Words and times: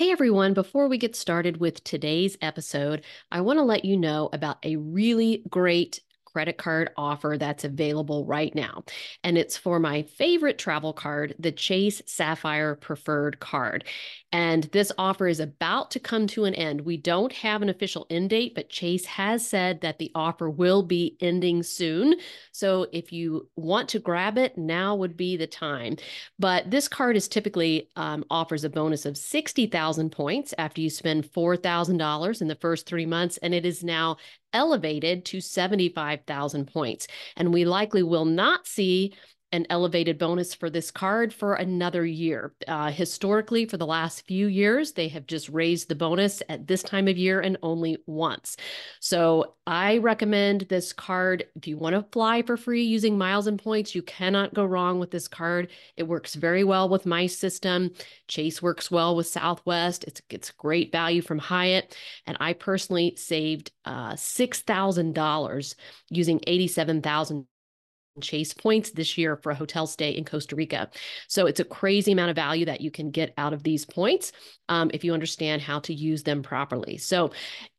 Hey 0.00 0.10
everyone, 0.12 0.54
before 0.54 0.88
we 0.88 0.96
get 0.96 1.14
started 1.14 1.58
with 1.58 1.84
today's 1.84 2.38
episode, 2.40 3.04
I 3.30 3.42
want 3.42 3.58
to 3.58 3.62
let 3.62 3.84
you 3.84 3.98
know 3.98 4.30
about 4.32 4.56
a 4.64 4.76
really 4.76 5.42
great 5.50 6.00
credit 6.32 6.58
card 6.58 6.90
offer 6.96 7.36
that's 7.38 7.64
available 7.64 8.24
right 8.24 8.54
now. 8.54 8.84
And 9.24 9.36
it's 9.36 9.56
for 9.56 9.78
my 9.78 10.02
favorite 10.02 10.58
travel 10.58 10.92
card, 10.92 11.34
the 11.38 11.52
Chase 11.52 12.02
Sapphire 12.06 12.74
Preferred 12.76 13.40
Card. 13.40 13.84
And 14.32 14.64
this 14.64 14.92
offer 14.96 15.26
is 15.26 15.40
about 15.40 15.90
to 15.92 16.00
come 16.00 16.26
to 16.28 16.44
an 16.44 16.54
end. 16.54 16.82
We 16.82 16.96
don't 16.96 17.32
have 17.32 17.62
an 17.62 17.68
official 17.68 18.06
end 18.10 18.30
date, 18.30 18.54
but 18.54 18.68
Chase 18.68 19.04
has 19.06 19.46
said 19.46 19.80
that 19.80 19.98
the 19.98 20.12
offer 20.14 20.48
will 20.48 20.82
be 20.84 21.16
ending 21.20 21.62
soon. 21.64 22.14
So 22.52 22.86
if 22.92 23.12
you 23.12 23.48
want 23.56 23.88
to 23.90 23.98
grab 23.98 24.38
it, 24.38 24.56
now 24.56 24.94
would 24.94 25.16
be 25.16 25.36
the 25.36 25.48
time. 25.48 25.96
But 26.38 26.70
this 26.70 26.86
card 26.86 27.16
is 27.16 27.26
typically 27.26 27.88
um, 27.96 28.24
offers 28.30 28.62
a 28.62 28.70
bonus 28.70 29.04
of 29.04 29.16
60,000 29.16 30.10
points 30.10 30.54
after 30.58 30.80
you 30.80 30.90
spend 30.90 31.24
$4,000 31.32 32.40
in 32.40 32.48
the 32.48 32.54
first 32.54 32.86
three 32.86 33.06
months. 33.06 33.36
And 33.38 33.52
it 33.52 33.66
is 33.66 33.82
now 33.82 34.16
elevated 34.52 35.24
to 35.26 35.40
75,000 35.40 36.66
points. 36.72 37.06
And 37.36 37.52
we 37.52 37.64
likely 37.64 38.02
will 38.02 38.24
not 38.24 38.66
see 38.66 39.14
an 39.52 39.66
elevated 39.68 40.16
bonus 40.18 40.54
for 40.54 40.70
this 40.70 40.90
card 40.90 41.34
for 41.34 41.54
another 41.54 42.06
year. 42.06 42.54
Uh, 42.68 42.90
historically, 42.90 43.66
for 43.66 43.76
the 43.76 43.86
last 43.86 44.26
few 44.26 44.46
years, 44.46 44.92
they 44.92 45.08
have 45.08 45.26
just 45.26 45.48
raised 45.48 45.88
the 45.88 45.94
bonus 45.94 46.42
at 46.48 46.66
this 46.66 46.82
time 46.82 47.08
of 47.08 47.18
year 47.18 47.40
and 47.40 47.56
only 47.62 47.96
once. 48.06 48.56
So 49.00 49.56
I 49.66 49.98
recommend 49.98 50.62
this 50.62 50.92
card. 50.92 51.46
If 51.56 51.66
you 51.66 51.78
want 51.78 51.96
to 51.96 52.06
fly 52.12 52.42
for 52.42 52.56
free 52.56 52.84
using 52.84 53.18
miles 53.18 53.46
and 53.46 53.60
points, 53.60 53.94
you 53.94 54.02
cannot 54.02 54.54
go 54.54 54.64
wrong 54.64 55.00
with 55.00 55.10
this 55.10 55.26
card. 55.26 55.68
It 55.96 56.04
works 56.04 56.34
very 56.34 56.62
well 56.62 56.88
with 56.88 57.04
my 57.04 57.26
system. 57.26 57.90
Chase 58.28 58.62
works 58.62 58.90
well 58.90 59.16
with 59.16 59.26
Southwest. 59.26 60.04
It's 60.04 60.22
it's 60.30 60.50
great 60.52 60.92
value 60.92 61.22
from 61.22 61.38
Hyatt, 61.38 61.96
and 62.26 62.36
I 62.40 62.52
personally 62.52 63.16
saved 63.16 63.72
uh, 63.84 64.14
six 64.16 64.60
thousand 64.60 65.14
dollars 65.14 65.74
using 66.08 66.40
eighty 66.46 66.68
seven 66.68 67.02
thousand 67.02 67.46
Chase 68.20 68.52
points 68.52 68.90
this 68.90 69.16
year 69.16 69.36
for 69.36 69.52
a 69.52 69.54
hotel 69.54 69.86
stay 69.86 70.10
in 70.10 70.24
Costa 70.24 70.56
Rica. 70.56 70.90
So 71.28 71.46
it's 71.46 71.60
a 71.60 71.64
crazy 71.64 72.12
amount 72.12 72.30
of 72.30 72.36
value 72.36 72.64
that 72.66 72.80
you 72.80 72.90
can 72.90 73.10
get 73.10 73.32
out 73.38 73.52
of 73.52 73.62
these 73.62 73.84
points 73.84 74.32
um, 74.68 74.90
if 74.92 75.04
you 75.04 75.14
understand 75.14 75.62
how 75.62 75.80
to 75.80 75.94
use 75.94 76.22
them 76.22 76.42
properly. 76.42 76.96
So, 76.98 77.30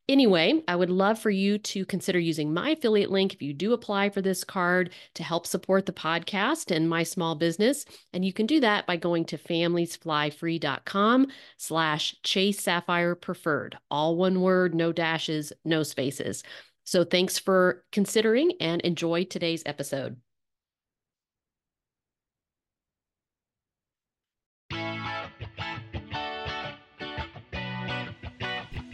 anyway, 0.08 0.62
I 0.68 0.76
would 0.76 0.90
love 0.90 1.18
for 1.18 1.30
you 1.30 1.58
to 1.58 1.84
consider 1.86 2.18
using 2.18 2.52
my 2.52 2.70
affiliate 2.70 3.10
link 3.10 3.34
if 3.34 3.42
you 3.42 3.54
do 3.54 3.72
apply 3.72 4.10
for 4.10 4.20
this 4.20 4.44
card 4.44 4.90
to 5.14 5.22
help 5.22 5.46
support 5.46 5.86
the 5.86 5.92
podcast 5.92 6.74
and 6.74 6.88
my 6.88 7.02
small 7.02 7.34
business. 7.34 7.84
And 8.12 8.24
you 8.24 8.32
can 8.32 8.46
do 8.46 8.60
that 8.60 8.86
by 8.86 8.96
going 8.96 9.24
to 9.26 9.38
familiesflyfree.com 9.38 11.26
slash 11.56 12.16
Chase 12.22 12.60
Sapphire 12.60 13.14
Preferred. 13.14 13.78
All 13.90 14.16
one 14.16 14.40
word, 14.40 14.74
no 14.74 14.92
dashes, 14.92 15.52
no 15.64 15.82
spaces. 15.82 16.42
So 16.84 17.04
thanks 17.04 17.38
for 17.38 17.84
considering 17.92 18.52
and 18.60 18.80
enjoy 18.82 19.24
today's 19.24 19.62
episode. 19.64 20.16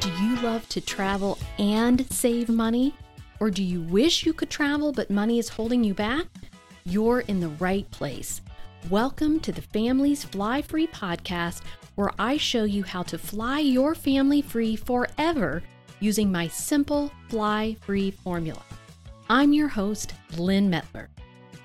Do 0.01 0.11
you 0.21 0.37
love 0.43 0.69
to 0.69 0.81
travel 0.81 1.39
and 1.59 2.11
save 2.13 2.49
money? 2.49 2.95
Or 3.41 3.51
do 3.51 3.63
you 3.63 3.81
wish 3.83 4.27
you 4.27 4.33
could 4.33 4.51
travel 4.51 4.93
but 4.93 5.11
money 5.11 5.39
is 5.39 5.49
holding 5.49 5.83
you 5.83 5.95
back? 5.95 6.27
You're 6.85 7.21
in 7.21 7.41
the 7.41 7.49
right 7.51 7.91
place. 7.91 8.43
Welcome 8.91 9.41
to 9.41 9.53
the 9.53 9.63
Families 9.63 10.25
Fly 10.25 10.63
Free 10.63 10.87
podcast, 10.89 11.63
where 11.95 12.11
I 12.19 12.37
show 12.37 12.65
you 12.65 12.83
how 12.83 13.03
to 13.05 13.19
fly 13.19 13.61
your 13.61 13.95
family 13.95 14.43
free 14.43 14.77
forever 14.77 15.63
using 16.01 16.31
my 16.31 16.49
simple 16.49 17.13
fly 17.29 17.77
free 17.81 18.11
formula. 18.11 18.63
I'm 19.29 19.53
your 19.53 19.69
host, 19.69 20.15
Lynn 20.37 20.71
Metler. 20.71 21.09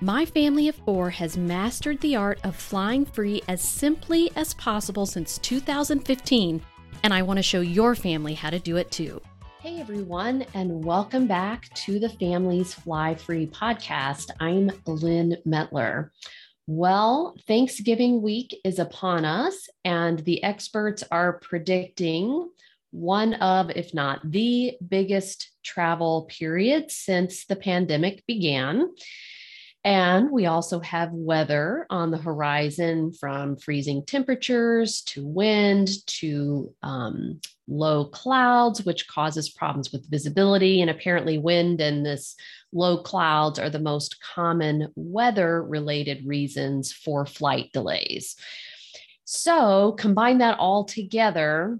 My 0.00 0.26
family 0.26 0.68
of 0.68 0.74
four 0.74 1.08
has 1.10 1.36
mastered 1.36 2.00
the 2.00 2.16
art 2.16 2.38
of 2.44 2.56
flying 2.56 3.06
free 3.06 3.42
as 3.48 3.62
simply 3.62 4.30
as 4.36 4.52
possible 4.54 5.06
since 5.06 5.38
2015, 5.38 6.60
and 7.02 7.14
I 7.14 7.22
want 7.22 7.38
to 7.38 7.42
show 7.42 7.60
your 7.60 7.94
family 7.94 8.34
how 8.34 8.50
to 8.50 8.58
do 8.58 8.76
it 8.76 8.90
too. 8.90 9.22
Hey 9.60 9.80
everyone, 9.80 10.44
and 10.52 10.84
welcome 10.84 11.26
back 11.26 11.72
to 11.74 11.98
the 11.98 12.10
Families 12.10 12.74
Fly 12.74 13.14
Free 13.14 13.46
podcast. 13.46 14.30
I'm 14.40 14.70
Lynn 14.86 15.38
Metler. 15.46 16.10
Well, 16.66 17.34
Thanksgiving 17.46 18.20
week 18.20 18.54
is 18.64 18.78
upon 18.78 19.24
us, 19.24 19.68
and 19.84 20.18
the 20.20 20.42
experts 20.42 21.04
are 21.10 21.38
predicting 21.38 22.50
one 22.94 23.34
of, 23.34 23.70
if 23.70 23.92
not 23.92 24.20
the 24.30 24.76
biggest 24.86 25.50
travel 25.64 26.28
period 26.30 26.92
since 26.92 27.44
the 27.44 27.56
pandemic 27.56 28.24
began. 28.24 28.88
And 29.82 30.30
we 30.30 30.46
also 30.46 30.78
have 30.80 31.10
weather 31.12 31.86
on 31.90 32.12
the 32.12 32.18
horizon 32.18 33.12
from 33.12 33.56
freezing 33.56 34.04
temperatures 34.06 35.02
to 35.08 35.26
wind 35.26 35.90
to 36.06 36.72
um, 36.82 37.40
low 37.66 38.04
clouds, 38.06 38.84
which 38.84 39.08
causes 39.08 39.50
problems 39.50 39.90
with 39.90 40.08
visibility. 40.08 40.80
And 40.80 40.88
apparently, 40.88 41.36
wind 41.36 41.80
and 41.80 42.06
this 42.06 42.36
low 42.72 43.02
clouds 43.02 43.58
are 43.58 43.70
the 43.70 43.78
most 43.80 44.22
common 44.22 44.92
weather 44.94 45.62
related 45.62 46.26
reasons 46.26 46.92
for 46.92 47.26
flight 47.26 47.70
delays. 47.72 48.36
So, 49.24 49.92
combine 49.98 50.38
that 50.38 50.58
all 50.58 50.84
together 50.84 51.78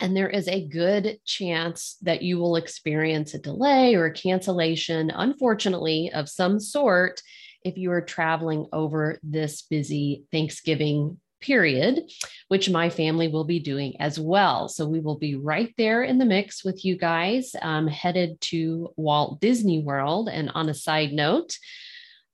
and 0.00 0.16
there 0.16 0.28
is 0.28 0.48
a 0.48 0.66
good 0.66 1.18
chance 1.24 1.96
that 2.02 2.22
you 2.22 2.38
will 2.38 2.56
experience 2.56 3.34
a 3.34 3.38
delay 3.38 3.94
or 3.94 4.06
a 4.06 4.12
cancellation, 4.12 5.10
unfortunately, 5.10 6.10
of 6.14 6.28
some 6.28 6.60
sort 6.60 7.20
if 7.64 7.76
you 7.76 7.90
are 7.90 8.00
traveling 8.00 8.66
over 8.72 9.18
this 9.22 9.62
busy 9.62 10.24
Thanksgiving 10.30 11.18
period, 11.40 12.10
which 12.48 12.70
my 12.70 12.90
family 12.90 13.28
will 13.28 13.44
be 13.44 13.60
doing 13.60 14.00
as 14.00 14.18
well. 14.18 14.68
So 14.68 14.86
we 14.86 15.00
will 15.00 15.18
be 15.18 15.34
right 15.34 15.72
there 15.76 16.02
in 16.02 16.18
the 16.18 16.24
mix 16.24 16.64
with 16.64 16.84
you 16.84 16.96
guys, 16.96 17.54
um, 17.62 17.86
headed 17.86 18.40
to 18.42 18.92
Walt 18.96 19.40
Disney 19.40 19.80
World. 19.80 20.28
And 20.28 20.50
on 20.54 20.68
a 20.68 20.74
side 20.74 21.12
note, 21.12 21.56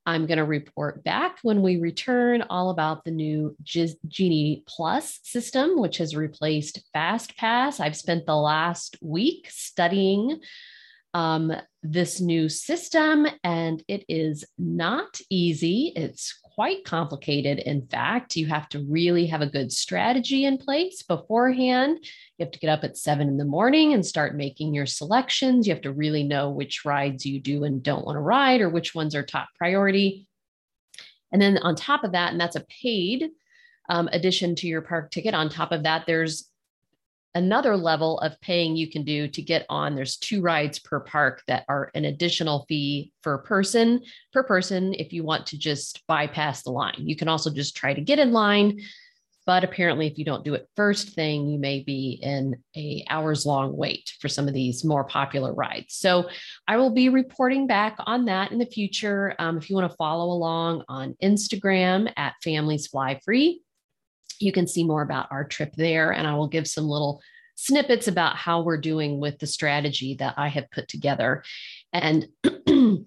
I'm 0.06 0.26
going 0.26 0.38
to 0.38 0.44
report 0.44 1.02
back 1.02 1.38
when 1.42 1.62
we 1.62 1.78
return 1.78 2.42
all 2.50 2.70
about 2.70 3.04
the 3.04 3.10
new 3.10 3.56
Genie 3.62 4.62
Plus 4.66 5.18
system, 5.22 5.78
which 5.80 5.96
has 5.98 6.14
replaced 6.14 6.82
FastPass. 6.94 7.80
I've 7.80 7.96
spent 7.96 8.26
the 8.26 8.36
last 8.36 8.96
week 9.00 9.48
studying 9.50 10.40
um, 11.14 11.52
this 11.82 12.20
new 12.20 12.48
system, 12.48 13.26
and 13.42 13.82
it 13.88 14.04
is 14.08 14.44
not 14.58 15.20
easy. 15.30 15.92
It's 15.96 16.38
quite 16.54 16.84
complicated. 16.84 17.58
In 17.58 17.86
fact, 17.88 18.36
you 18.36 18.46
have 18.46 18.68
to 18.68 18.84
really 18.88 19.26
have 19.26 19.40
a 19.40 19.46
good 19.46 19.72
strategy 19.72 20.44
in 20.44 20.56
place 20.56 21.02
beforehand. 21.02 21.98
You 22.38 22.44
have 22.44 22.52
to 22.52 22.58
get 22.60 22.70
up 22.70 22.84
at 22.84 22.96
seven 22.96 23.28
in 23.28 23.36
the 23.36 23.44
morning 23.44 23.92
and 23.92 24.06
start 24.06 24.36
making 24.36 24.72
your 24.72 24.86
selections. 24.86 25.66
You 25.66 25.74
have 25.74 25.82
to 25.82 25.92
really 25.92 26.22
know 26.22 26.50
which 26.50 26.84
rides 26.84 27.26
you 27.26 27.40
do 27.40 27.64
and 27.64 27.82
don't 27.82 28.06
want 28.06 28.16
to 28.16 28.20
ride 28.20 28.60
or 28.60 28.68
which 28.68 28.94
ones 28.94 29.14
are 29.16 29.24
top 29.24 29.48
priority. 29.58 30.28
And 31.32 31.42
then 31.42 31.58
on 31.58 31.74
top 31.74 32.04
of 32.04 32.12
that, 32.12 32.30
and 32.30 32.40
that's 32.40 32.56
a 32.56 32.66
paid 32.82 33.30
um, 33.88 34.08
addition 34.12 34.54
to 34.56 34.68
your 34.68 34.82
park 34.82 35.10
ticket, 35.10 35.34
on 35.34 35.48
top 35.48 35.72
of 35.72 35.82
that, 35.82 36.04
there's 36.06 36.48
another 37.34 37.76
level 37.76 38.18
of 38.20 38.40
paying 38.40 38.76
you 38.76 38.90
can 38.90 39.04
do 39.04 39.28
to 39.28 39.42
get 39.42 39.66
on. 39.68 39.94
There's 39.94 40.16
two 40.16 40.40
rides 40.40 40.78
per 40.78 41.00
park 41.00 41.42
that 41.48 41.64
are 41.68 41.90
an 41.94 42.04
additional 42.04 42.64
fee 42.68 43.12
per 43.22 43.38
person 43.38 44.02
per 44.32 44.42
person 44.42 44.94
if 44.94 45.12
you 45.12 45.24
want 45.24 45.46
to 45.46 45.58
just 45.58 46.02
bypass 46.06 46.62
the 46.62 46.70
line. 46.70 46.94
You 46.98 47.16
can 47.16 47.28
also 47.28 47.50
just 47.50 47.76
try 47.76 47.94
to 47.94 48.00
get 48.00 48.18
in 48.18 48.32
line 48.32 48.80
but 49.46 49.64
apparently 49.64 50.06
if 50.06 50.18
you 50.18 50.24
don't 50.24 50.44
do 50.44 50.54
it 50.54 50.68
first 50.76 51.10
thing 51.10 51.48
you 51.48 51.58
may 51.58 51.80
be 51.80 52.18
in 52.22 52.56
a 52.76 53.04
hours 53.10 53.44
long 53.44 53.76
wait 53.76 54.12
for 54.20 54.28
some 54.28 54.48
of 54.48 54.54
these 54.54 54.84
more 54.84 55.04
popular 55.04 55.52
rides. 55.52 55.94
So 55.94 56.28
i 56.66 56.76
will 56.76 56.90
be 56.90 57.08
reporting 57.08 57.66
back 57.66 57.96
on 58.06 58.26
that 58.26 58.52
in 58.52 58.58
the 58.58 58.66
future. 58.66 59.34
Um, 59.38 59.58
if 59.58 59.68
you 59.68 59.76
want 59.76 59.90
to 59.90 59.96
follow 59.96 60.32
along 60.32 60.84
on 60.88 61.14
instagram 61.22 62.12
at 62.16 62.34
families 62.42 62.86
fly 62.86 63.20
free 63.24 63.60
you 64.40 64.52
can 64.52 64.66
see 64.66 64.84
more 64.84 65.02
about 65.02 65.28
our 65.30 65.44
trip 65.44 65.74
there, 65.76 66.12
and 66.12 66.26
I 66.26 66.34
will 66.34 66.48
give 66.48 66.66
some 66.66 66.88
little 66.88 67.20
snippets 67.56 68.08
about 68.08 68.36
how 68.36 68.62
we're 68.62 68.80
doing 68.80 69.20
with 69.20 69.38
the 69.38 69.46
strategy 69.46 70.16
that 70.18 70.34
I 70.36 70.48
have 70.48 70.70
put 70.70 70.88
together. 70.88 71.44
And 71.92 72.28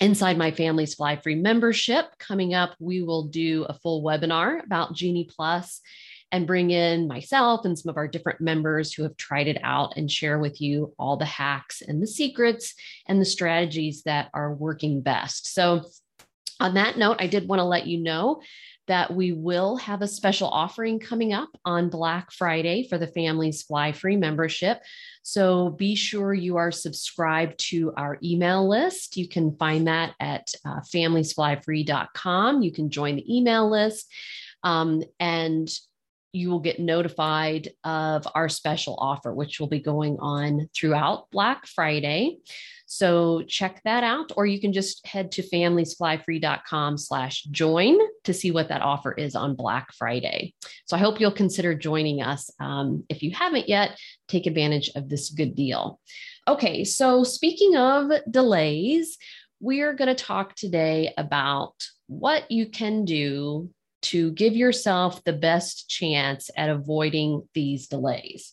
inside 0.00 0.36
my 0.36 0.50
family's 0.50 0.94
fly 0.94 1.16
free 1.16 1.36
membership 1.36 2.06
coming 2.18 2.54
up, 2.54 2.74
we 2.80 3.02
will 3.02 3.24
do 3.24 3.64
a 3.64 3.74
full 3.74 4.02
webinar 4.02 4.64
about 4.64 4.94
Genie 4.94 5.28
Plus 5.34 5.80
and 6.32 6.48
bring 6.48 6.70
in 6.70 7.06
myself 7.06 7.64
and 7.64 7.78
some 7.78 7.90
of 7.90 7.96
our 7.96 8.08
different 8.08 8.40
members 8.40 8.92
who 8.92 9.04
have 9.04 9.16
tried 9.16 9.46
it 9.46 9.58
out 9.62 9.96
and 9.96 10.10
share 10.10 10.38
with 10.38 10.60
you 10.60 10.92
all 10.98 11.16
the 11.16 11.24
hacks 11.24 11.80
and 11.80 12.02
the 12.02 12.08
secrets 12.08 12.74
and 13.06 13.20
the 13.20 13.24
strategies 13.24 14.02
that 14.02 14.30
are 14.34 14.52
working 14.52 15.00
best. 15.00 15.54
So, 15.54 15.82
on 16.60 16.74
that 16.74 16.96
note, 16.96 17.16
I 17.20 17.26
did 17.26 17.48
want 17.48 17.60
to 17.60 17.64
let 17.64 17.86
you 17.86 17.98
know 17.98 18.40
that 18.86 19.14
we 19.14 19.32
will 19.32 19.76
have 19.76 20.02
a 20.02 20.08
special 20.08 20.48
offering 20.48 20.98
coming 20.98 21.32
up 21.32 21.48
on 21.64 21.88
Black 21.88 22.30
Friday 22.30 22.86
for 22.88 22.98
the 22.98 23.06
Families 23.06 23.62
Fly 23.62 23.92
Free 23.92 24.16
membership. 24.16 24.80
So 25.22 25.70
be 25.70 25.94
sure 25.94 26.34
you 26.34 26.56
are 26.56 26.70
subscribed 26.70 27.58
to 27.70 27.92
our 27.96 28.18
email 28.22 28.68
list. 28.68 29.16
You 29.16 29.28
can 29.28 29.56
find 29.56 29.86
that 29.86 30.14
at 30.20 30.52
uh, 30.64 30.80
familiesflyfree.com. 30.80 32.62
You 32.62 32.72
can 32.72 32.90
join 32.90 33.16
the 33.16 33.36
email 33.36 33.70
list. 33.70 34.12
Um, 34.62 35.02
and 35.18 35.70
you 36.32 36.50
will 36.50 36.60
get 36.60 36.80
notified 36.80 37.70
of 37.84 38.26
our 38.34 38.48
special 38.48 38.96
offer, 38.98 39.32
which 39.32 39.60
will 39.60 39.68
be 39.68 39.78
going 39.78 40.18
on 40.18 40.68
throughout 40.74 41.30
Black 41.30 41.64
Friday. 41.66 42.38
So 42.86 43.42
check 43.42 43.80
that 43.84 44.02
out, 44.02 44.32
or 44.36 44.44
you 44.44 44.60
can 44.60 44.72
just 44.72 45.06
head 45.06 45.30
to 45.32 45.42
familiesflyfree.com 45.42 46.98
slash 46.98 47.44
join 47.44 47.98
to 48.24 48.34
see 48.34 48.50
what 48.50 48.68
that 48.68 48.82
offer 48.82 49.12
is 49.12 49.34
on 49.34 49.54
Black 49.54 49.92
Friday. 49.92 50.54
So 50.86 50.96
I 50.96 51.00
hope 51.00 51.20
you'll 51.20 51.30
consider 51.30 51.74
joining 51.74 52.22
us. 52.22 52.50
Um, 52.60 53.04
if 53.08 53.22
you 53.22 53.30
haven't 53.30 53.68
yet, 53.68 53.98
take 54.28 54.46
advantage 54.46 54.90
of 54.96 55.08
this 55.08 55.30
good 55.30 55.54
deal. 55.54 56.00
Okay, 56.46 56.84
so 56.84 57.24
speaking 57.24 57.76
of 57.76 58.10
delays, 58.30 59.16
we're 59.60 59.94
going 59.94 60.14
to 60.14 60.24
talk 60.24 60.54
today 60.54 61.14
about 61.16 61.74
what 62.06 62.50
you 62.50 62.68
can 62.68 63.04
do 63.04 63.70
to 64.02 64.32
give 64.32 64.54
yourself 64.54 65.24
the 65.24 65.32
best 65.32 65.88
chance 65.88 66.50
at 66.56 66.68
avoiding 66.68 67.48
these 67.54 67.88
delays. 67.88 68.52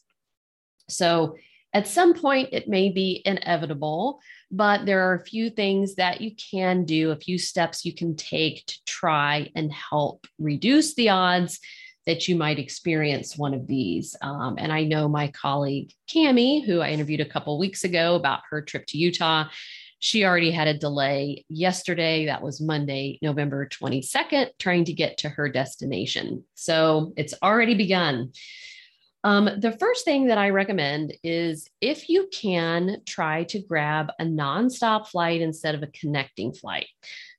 So, 0.89 1.35
at 1.73 1.87
some 1.87 2.13
point, 2.13 2.49
it 2.51 2.67
may 2.67 2.89
be 2.89 3.21
inevitable, 3.23 4.19
but 4.51 4.85
there 4.85 5.09
are 5.09 5.15
a 5.15 5.23
few 5.23 5.49
things 5.49 5.95
that 5.95 6.21
you 6.21 6.31
can 6.35 6.83
do, 6.83 7.11
a 7.11 7.15
few 7.15 7.37
steps 7.37 7.85
you 7.85 7.93
can 7.93 8.15
take 8.15 8.65
to 8.65 8.83
try 8.85 9.49
and 9.55 9.71
help 9.71 10.27
reduce 10.37 10.93
the 10.95 11.09
odds 11.09 11.59
that 12.05 12.27
you 12.27 12.35
might 12.35 12.59
experience 12.59 13.37
one 13.37 13.53
of 13.53 13.67
these. 13.67 14.15
Um, 14.21 14.55
and 14.57 14.71
I 14.71 14.83
know 14.83 15.07
my 15.07 15.29
colleague 15.29 15.93
Cami, 16.09 16.65
who 16.65 16.81
I 16.81 16.89
interviewed 16.89 17.21
a 17.21 17.29
couple 17.29 17.57
weeks 17.59 17.83
ago 17.83 18.15
about 18.15 18.41
her 18.49 18.61
trip 18.61 18.85
to 18.87 18.97
Utah, 18.97 19.45
she 19.99 20.25
already 20.25 20.49
had 20.49 20.67
a 20.67 20.77
delay 20.77 21.45
yesterday. 21.47 22.25
That 22.25 22.41
was 22.41 22.59
Monday, 22.59 23.19
November 23.21 23.69
22nd, 23.69 24.49
trying 24.57 24.85
to 24.85 24.93
get 24.93 25.19
to 25.19 25.29
her 25.29 25.47
destination. 25.47 26.43
So 26.55 27.13
it's 27.15 27.35
already 27.43 27.75
begun. 27.75 28.31
Um, 29.23 29.49
the 29.59 29.73
first 29.73 30.03
thing 30.03 30.27
that 30.27 30.37
I 30.37 30.49
recommend 30.49 31.13
is 31.23 31.69
if 31.79 32.09
you 32.09 32.27
can 32.33 32.97
try 33.05 33.43
to 33.45 33.59
grab 33.59 34.11
a 34.19 34.23
nonstop 34.23 35.07
flight 35.07 35.41
instead 35.41 35.75
of 35.75 35.83
a 35.83 35.87
connecting 35.87 36.53
flight. 36.53 36.87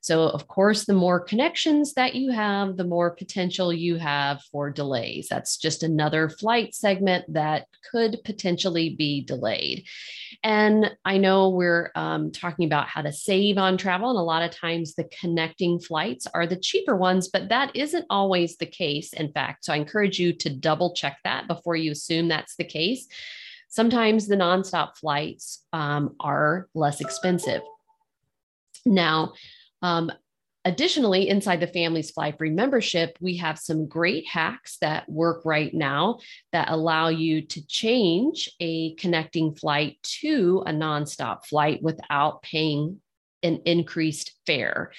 So, 0.03 0.25
of 0.25 0.49
course, 0.49 0.85
the 0.85 0.95
more 0.95 1.21
connections 1.21 1.95
that 1.95 2.17
you 2.17 2.33
have, 2.33 2.77
the 2.77 2.83
more 2.83 3.13
potential 3.13 3.73
you 3.73 3.97
have 3.97 4.43
for 4.51 4.69
delays. 4.69 5.29
That's 5.31 5.57
just 5.57 5.85
another 5.85 6.29
flight 6.29 6.75
segment 6.75 7.33
that 7.33 7.69
could 7.89 8.19
potentially 8.25 8.97
be 8.97 9.23
delayed. 9.23 9.87
And 10.43 10.91
I 11.05 11.19
know 11.19 11.51
we're 11.51 11.93
um, 11.95 12.33
talking 12.33 12.65
about 12.65 12.89
how 12.89 13.03
to 13.03 13.13
save 13.13 13.59
on 13.59 13.77
travel, 13.77 14.11
and 14.11 14.19
a 14.19 14.23
lot 14.23 14.43
of 14.43 14.51
times 14.51 14.95
the 14.95 15.09
connecting 15.21 15.79
flights 15.79 16.27
are 16.35 16.49
the 16.49 16.57
cheaper 16.57 16.97
ones, 16.97 17.29
but 17.29 17.51
that 17.51 17.71
isn't 17.77 18.07
always 18.11 18.57
the 18.57 18.67
case, 18.67 19.13
in 19.13 19.31
fact. 19.31 19.67
So, 19.67 19.73
I 19.73 19.77
encourage 19.77 20.19
you 20.19 20.33
to 20.33 20.51
double 20.51 20.95
check 20.95 21.19
that 21.23 21.47
before 21.47 21.77
you 21.77 21.93
assume 21.93 22.27
that's 22.27 22.57
the 22.57 22.65
case. 22.65 23.07
Sometimes 23.69 24.27
the 24.27 24.35
nonstop 24.35 24.97
flights 24.97 25.65
um, 25.73 26.17
are 26.19 26.69
less 26.75 27.01
expensive. 27.01 27.63
Now, 28.85 29.35
um, 29.83 30.11
additionally, 30.65 31.29
inside 31.29 31.61
the 31.61 31.67
Families 31.67 32.11
Fly 32.11 32.33
Free 32.33 32.51
membership, 32.51 33.17
we 33.21 33.37
have 33.39 33.59
some 33.59 33.87
great 33.87 34.27
hacks 34.27 34.79
that 34.81 35.09
work 35.09 35.43
right 35.45 35.73
now 35.75 36.19
that 36.53 36.71
allow 36.71 37.09
you 37.09 37.43
to 37.43 37.67
change 37.67 38.51
a 38.61 38.95
connecting 38.95 39.55
flight 39.55 39.99
to 40.21 40.63
a 40.67 40.73
nonstop 40.73 41.45
flight 41.47 41.83
without 41.83 42.43
paying 42.43 43.01
an 43.43 43.61
increased 43.65 44.35
fare. 44.47 44.93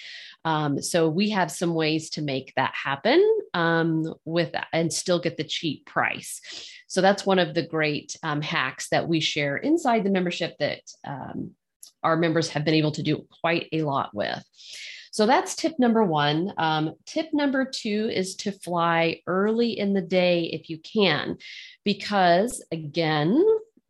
Um, 0.43 0.81
so 0.81 1.07
we 1.07 1.29
have 1.29 1.49
some 1.49 1.73
ways 1.73 2.09
to 2.11 2.21
make 2.21 2.53
that 2.55 2.73
happen 2.75 3.23
um, 3.53 4.13
with 4.25 4.51
that 4.51 4.67
and 4.73 4.91
still 4.91 5.19
get 5.19 5.37
the 5.37 5.45
cheap 5.45 5.85
price. 5.85 6.41
So 6.87 7.01
that's 7.01 7.25
one 7.25 7.39
of 7.39 7.53
the 7.53 7.65
great 7.65 8.17
um, 8.21 8.41
hacks 8.41 8.89
that 8.89 9.07
we 9.07 9.19
share 9.21 9.57
inside 9.57 10.03
the 10.03 10.09
membership 10.09 10.57
that 10.59 10.81
um, 11.07 11.51
our 12.03 12.17
members 12.17 12.49
have 12.49 12.65
been 12.65 12.73
able 12.73 12.91
to 12.91 13.03
do 13.03 13.25
quite 13.41 13.67
a 13.71 13.83
lot 13.83 14.13
with. 14.13 14.43
So 15.11 15.27
that's 15.27 15.55
tip 15.55 15.77
number 15.77 16.03
one. 16.03 16.53
Um, 16.57 16.95
tip 17.05 17.29
number 17.33 17.65
two 17.65 18.09
is 18.11 18.35
to 18.37 18.51
fly 18.51 19.21
early 19.27 19.77
in 19.77 19.93
the 19.93 20.01
day 20.01 20.45
if 20.45 20.71
you 20.71 20.79
can, 20.79 21.37
because 21.83 22.65
again, 22.71 23.39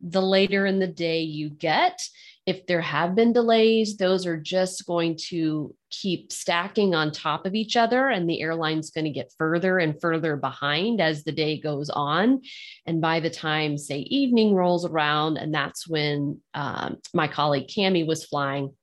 the 0.02 0.20
later 0.20 0.66
in 0.66 0.80
the 0.80 0.86
day 0.86 1.22
you 1.22 1.48
get, 1.48 1.98
if 2.46 2.66
there 2.66 2.82
have 2.82 3.14
been 3.14 3.32
delays, 3.32 3.96
those 3.96 4.26
are 4.26 4.36
just 4.36 4.86
going 4.86 5.16
to 5.28 5.74
keep 5.90 6.30
stacking 6.30 6.94
on 6.94 7.10
top 7.10 7.46
of 7.46 7.54
each 7.54 7.76
other, 7.76 8.08
and 8.08 8.28
the 8.28 8.42
airline's 8.42 8.90
going 8.90 9.06
to 9.06 9.10
get 9.10 9.32
further 9.38 9.78
and 9.78 9.98
further 10.00 10.36
behind 10.36 11.00
as 11.00 11.24
the 11.24 11.32
day 11.32 11.58
goes 11.58 11.88
on. 11.88 12.42
And 12.84 13.00
by 13.00 13.20
the 13.20 13.30
time, 13.30 13.78
say, 13.78 13.98
evening 13.98 14.54
rolls 14.54 14.84
around, 14.84 15.38
and 15.38 15.54
that's 15.54 15.88
when 15.88 16.40
um, 16.52 16.98
my 17.14 17.28
colleague 17.28 17.68
Cami 17.68 18.06
was 18.06 18.24
flying, 18.24 18.74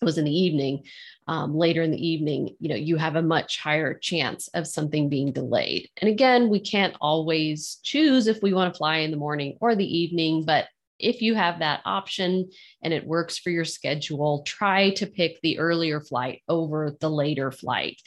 it 0.00 0.04
was 0.04 0.16
in 0.16 0.24
the 0.24 0.38
evening. 0.38 0.84
Um, 1.26 1.54
later 1.54 1.82
in 1.82 1.90
the 1.90 2.08
evening, 2.08 2.56
you 2.58 2.70
know, 2.70 2.74
you 2.74 2.96
have 2.96 3.16
a 3.16 3.22
much 3.22 3.58
higher 3.58 3.92
chance 3.92 4.48
of 4.54 4.66
something 4.66 5.10
being 5.10 5.30
delayed. 5.30 5.90
And 6.00 6.08
again, 6.08 6.48
we 6.48 6.58
can't 6.58 6.96
always 7.02 7.80
choose 7.82 8.28
if 8.28 8.40
we 8.40 8.54
want 8.54 8.72
to 8.72 8.78
fly 8.78 8.98
in 8.98 9.10
the 9.10 9.18
morning 9.18 9.58
or 9.60 9.76
the 9.76 9.98
evening, 9.98 10.44
but 10.46 10.68
if 10.98 11.22
you 11.22 11.34
have 11.34 11.60
that 11.60 11.80
option 11.84 12.50
and 12.82 12.92
it 12.92 13.06
works 13.06 13.38
for 13.38 13.50
your 13.50 13.64
schedule, 13.64 14.42
try 14.42 14.90
to 14.90 15.06
pick 15.06 15.40
the 15.40 15.58
earlier 15.58 16.00
flight 16.00 16.42
over 16.48 16.96
the 17.00 17.10
later 17.10 17.50
flight. 17.50 18.00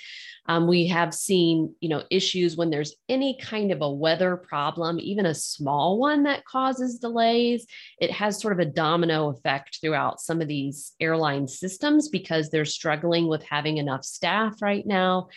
Um, 0.47 0.67
we 0.67 0.87
have 0.87 1.13
seen, 1.13 1.75
you 1.81 1.89
know, 1.89 2.03
issues 2.09 2.57
when 2.57 2.71
there's 2.71 2.95
any 3.07 3.37
kind 3.39 3.71
of 3.71 3.81
a 3.81 3.91
weather 3.91 4.35
problem, 4.35 4.99
even 4.99 5.25
a 5.25 5.35
small 5.35 5.99
one 5.99 6.23
that 6.23 6.45
causes 6.45 6.97
delays. 6.97 7.65
It 7.99 8.11
has 8.11 8.41
sort 8.41 8.53
of 8.53 8.59
a 8.59 8.69
domino 8.69 9.29
effect 9.29 9.79
throughout 9.81 10.19
some 10.19 10.41
of 10.41 10.47
these 10.47 10.93
airline 10.99 11.47
systems 11.47 12.09
because 12.09 12.49
they're 12.49 12.65
struggling 12.65 13.27
with 13.27 13.43
having 13.43 13.77
enough 13.77 14.03
staff 14.03 14.61
right 14.61 14.85
now 14.85 15.27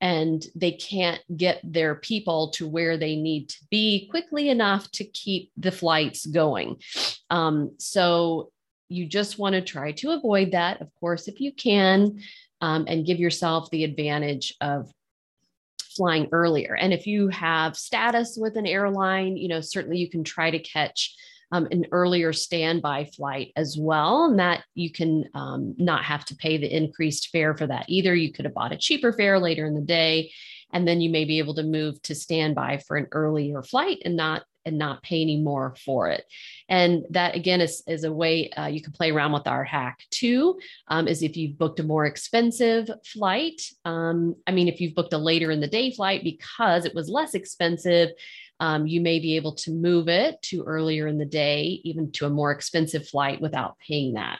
and 0.00 0.44
they 0.54 0.72
can't 0.72 1.20
get 1.36 1.60
their 1.64 1.94
people 1.94 2.50
to 2.50 2.68
where 2.68 2.96
they 2.96 3.16
need 3.16 3.48
to 3.48 3.56
be 3.70 4.08
quickly 4.10 4.48
enough 4.48 4.90
to 4.92 5.04
keep 5.04 5.50
the 5.56 5.72
flights 5.72 6.26
going. 6.26 6.76
Um, 7.30 7.72
so 7.78 8.50
you 8.88 9.06
just 9.06 9.38
want 9.38 9.54
to 9.54 9.62
try 9.62 9.92
to 9.92 10.10
avoid 10.10 10.52
that, 10.52 10.80
of 10.80 10.88
course, 11.00 11.28
if 11.28 11.40
you 11.40 11.52
can, 11.52 12.20
um, 12.60 12.84
and 12.88 13.06
give 13.06 13.18
yourself 13.18 13.70
the 13.70 13.84
advantage 13.84 14.54
of 14.60 14.90
flying 15.96 16.28
earlier. 16.30 16.76
And 16.76 16.92
if 16.92 17.06
you 17.06 17.28
have 17.28 17.76
status 17.76 18.36
with 18.38 18.56
an 18.56 18.66
airline, 18.66 19.36
you 19.36 19.48
know, 19.48 19.60
certainly 19.60 19.98
you 19.98 20.10
can 20.10 20.24
try 20.24 20.50
to 20.50 20.58
catch 20.58 21.14
um, 21.52 21.68
an 21.70 21.86
earlier 21.92 22.32
standby 22.32 23.04
flight 23.16 23.52
as 23.56 23.76
well. 23.78 24.24
And 24.26 24.38
that 24.38 24.64
you 24.74 24.90
can 24.90 25.24
um, 25.34 25.74
not 25.78 26.04
have 26.04 26.24
to 26.26 26.36
pay 26.36 26.56
the 26.58 26.74
increased 26.74 27.28
fare 27.28 27.56
for 27.56 27.66
that 27.66 27.86
either. 27.88 28.14
You 28.14 28.32
could 28.32 28.44
have 28.44 28.54
bought 28.54 28.72
a 28.72 28.76
cheaper 28.76 29.12
fare 29.12 29.38
later 29.38 29.66
in 29.66 29.74
the 29.74 29.80
day, 29.80 30.32
and 30.72 30.86
then 30.86 31.00
you 31.00 31.10
may 31.10 31.24
be 31.24 31.38
able 31.38 31.54
to 31.54 31.62
move 31.62 32.00
to 32.02 32.14
standby 32.14 32.82
for 32.86 32.96
an 32.96 33.06
earlier 33.12 33.62
flight 33.62 33.98
and 34.04 34.16
not 34.16 34.42
and 34.66 34.76
not 34.76 35.02
pay 35.02 35.22
any 35.22 35.40
more 35.40 35.74
for 35.84 36.10
it. 36.10 36.24
And 36.68 37.06
that 37.10 37.34
again 37.34 37.60
is, 37.60 37.82
is 37.86 38.04
a 38.04 38.12
way 38.12 38.50
uh, 38.50 38.66
you 38.66 38.82
can 38.82 38.92
play 38.92 39.10
around 39.10 39.32
with 39.32 39.46
our 39.46 39.64
hack 39.64 40.00
too. 40.10 40.58
Um, 40.88 41.08
is 41.08 41.22
if 41.22 41.36
you've 41.36 41.56
booked 41.56 41.80
a 41.80 41.84
more 41.84 42.04
expensive 42.04 42.90
flight. 43.04 43.62
Um, 43.84 44.34
I 44.46 44.52
mean, 44.52 44.68
if 44.68 44.80
you've 44.80 44.94
booked 44.94 45.14
a 45.14 45.18
later 45.18 45.50
in 45.50 45.60
the 45.60 45.66
day 45.66 45.92
flight 45.92 46.22
because 46.24 46.84
it 46.84 46.94
was 46.94 47.08
less 47.08 47.34
expensive, 47.34 48.10
um, 48.60 48.86
you 48.86 49.00
may 49.00 49.18
be 49.20 49.36
able 49.36 49.54
to 49.54 49.70
move 49.70 50.08
it 50.08 50.40
to 50.42 50.64
earlier 50.64 51.06
in 51.06 51.18
the 51.18 51.24
day, 51.24 51.80
even 51.84 52.10
to 52.12 52.26
a 52.26 52.30
more 52.30 52.50
expensive 52.50 53.06
flight 53.06 53.40
without 53.40 53.76
paying 53.86 54.14
that. 54.14 54.38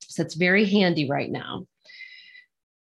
So 0.00 0.22
it's 0.22 0.34
very 0.34 0.64
handy 0.64 1.08
right 1.08 1.30
now. 1.30 1.66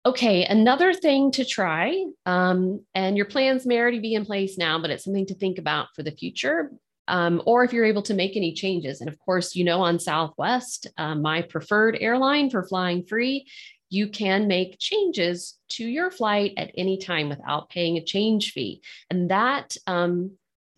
Okay, 0.06 0.44
another 0.44 0.94
thing 0.94 1.32
to 1.32 1.44
try, 1.44 2.04
um, 2.26 2.84
and 2.94 3.16
your 3.16 3.26
plans 3.26 3.66
may 3.66 3.76
already 3.76 3.98
be 3.98 4.14
in 4.14 4.24
place 4.24 4.56
now, 4.56 4.78
but 4.80 4.88
it's 4.88 5.02
something 5.02 5.26
to 5.26 5.34
think 5.34 5.58
about 5.58 5.88
for 5.96 6.04
the 6.04 6.12
future. 6.12 6.70
Um, 7.08 7.42
or 7.44 7.64
if 7.64 7.72
you're 7.72 7.84
able 7.84 8.02
to 8.02 8.14
make 8.14 8.36
any 8.36 8.52
changes. 8.52 9.00
And 9.00 9.08
of 9.08 9.18
course, 9.18 9.56
you 9.56 9.64
know, 9.64 9.80
on 9.80 9.98
Southwest, 9.98 10.86
uh, 10.96 11.16
my 11.16 11.42
preferred 11.42 11.98
airline 12.00 12.50
for 12.50 12.62
flying 12.62 13.04
free, 13.04 13.46
you 13.90 14.08
can 14.08 14.46
make 14.46 14.78
changes 14.78 15.58
to 15.70 15.84
your 15.84 16.12
flight 16.12 16.52
at 16.56 16.70
any 16.76 16.98
time 16.98 17.28
without 17.28 17.68
paying 17.68 17.96
a 17.96 18.04
change 18.04 18.52
fee. 18.52 18.82
And 19.10 19.30
that 19.30 19.76
um, 19.88 20.32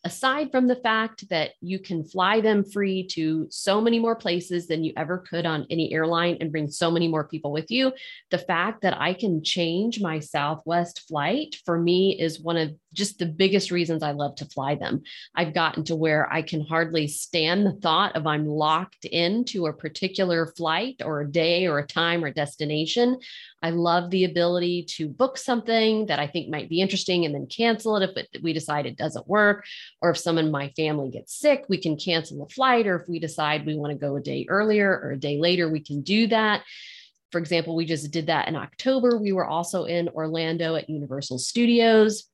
aside 0.05 0.51
from 0.51 0.69
the 0.69 0.77
fact 0.77 1.29
that 1.29 1.51
you 1.61 1.79
can 1.79 2.05
fly 2.05 2.41
them 2.41 2.65
free 2.65 3.07
to 3.07 3.47
so 3.51 3.81
many 3.81 3.99
more 3.99 4.15
places 4.15 4.67
than 4.67 4.85
you 4.85 4.93
ever 4.97 5.19
could 5.19 5.45
on 5.45 5.67
any 5.71 5.93
airline 5.93 6.37
and 6.41 6.53
bring 6.53 6.71
so 6.71 6.91
many 6.91 7.09
more 7.09 7.25
people 7.25 7.53
with 7.53 7.71
you, 7.71 7.93
the 8.31 8.39
fact 8.39 8.83
that 8.83 8.99
I 9.01 9.13
can 9.13 9.43
change 9.43 10.01
my 10.01 10.21
Southwest 10.21 11.09
flight 11.09 11.57
for 11.65 11.79
me 11.79 12.19
is 12.21 12.41
one 12.41 12.57
of 12.57 12.73
just 12.95 13.19
the 13.19 13.27
biggest 13.27 13.71
reasons 13.71 14.03
I 14.03 14.13
love 14.13 14.37
to 14.37 14.47
fly 14.47 14.75
them. 14.75 15.03
I've 15.35 15.55
gotten 15.55 15.85
to 15.85 15.97
where 15.97 16.33
I 16.33 16.43
can 16.43 16.63
hardly 16.63 17.07
stand 17.07 17.67
the 17.67 17.73
thought 17.73 18.17
of 18.17 18.27
I'm 18.27 18.47
locked 18.47 19.05
into 19.05 19.67
a 19.67 19.73
particular 19.73 20.47
flight 20.47 21.03
or 21.05 21.21
a 21.21 21.31
day 21.31 21.67
or 21.67 21.79
a 21.79 21.87
time 21.87 22.25
or 22.25 22.31
destination. 22.31 23.19
I 23.63 23.71
love 23.71 24.11
the 24.11 24.25
ability 24.25 24.85
to 24.97 25.09
book 25.09 25.37
something 25.37 26.07
that 26.07 26.19
I 26.19 26.27
think 26.27 26.49
might 26.49 26.69
be 26.69 26.81
interesting 26.81 27.25
and 27.25 27.35
then 27.35 27.47
cancel 27.47 27.97
it 27.97 28.09
if 28.09 28.17
it, 28.17 28.43
we 28.43 28.53
decide 28.53 28.87
it 28.87 28.97
doesn't 28.97 29.29
work. 29.29 29.65
Or 30.01 30.11
if 30.11 30.19
someone 30.19 30.47
in 30.47 30.51
my 30.51 30.71
family 30.71 31.11
gets 31.11 31.39
sick, 31.39 31.67
we 31.69 31.79
can 31.79 31.97
cancel 31.97 32.39
the 32.39 32.55
flight. 32.55 32.87
Or 32.87 32.97
if 32.97 33.09
we 33.09 33.19
decide 33.19 33.67
we 33.67 33.77
want 33.77 33.93
to 33.93 33.99
go 33.99 34.17
a 34.17 34.21
day 34.21 34.47
earlier 34.49 34.91
or 34.91 35.13
a 35.13 35.19
day 35.19 35.39
later, 35.39 35.69
we 35.69 35.81
can 35.81 36.03
do 36.03 36.27
that. 36.29 36.63
For 37.33 37.39
example, 37.39 37.77
we 37.77 37.85
just 37.85 38.11
did 38.11 38.29
that 38.29 38.49
in 38.49 38.57
October. 38.57 39.19
We 39.19 39.33
were 39.33 39.45
also 39.45 39.85
in 39.85 40.09
Orlando 40.09 40.77
at 40.77 40.89
Universal 40.89 41.41
Studios 41.41 42.25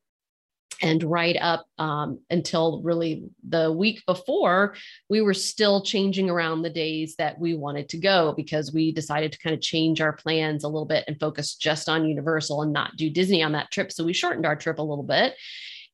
and 0.83 1.03
right 1.03 1.37
up 1.41 1.67
um, 1.79 2.21
until 2.31 2.83
really 2.83 3.25
the 3.49 3.71
week 3.71 4.03
before, 4.07 4.75
we 5.09 5.21
were 5.21 5.35
still 5.35 5.83
changing 5.83 6.31
around 6.31 6.63
the 6.63 6.71
days 6.71 7.17
that 7.17 7.39
we 7.39 7.55
wanted 7.55 7.89
to 7.91 7.99
go 7.99 8.33
because 8.37 8.73
we 8.73 8.93
decided 8.93 9.33
to 9.33 9.39
kind 9.39 9.55
of 9.55 9.61
change 9.61 10.01
our 10.01 10.13
plans 10.13 10.65
a 10.65 10.69
little 10.69 10.87
bit 10.87 11.05
and 11.07 11.19
focus 11.21 11.55
just 11.55 11.89
on 11.89 12.09
Universal 12.09 12.63
and 12.63 12.73
not 12.73 12.97
do 12.97 13.11
Disney 13.11 13.43
on 13.43 13.53
that 13.53 13.71
trip. 13.71 13.93
So 13.93 14.05
we 14.05 14.13
shortened 14.13 14.47
our 14.47 14.57
trip 14.57 14.79
a 14.79 14.83
little 14.83 15.05
bit. 15.05 15.35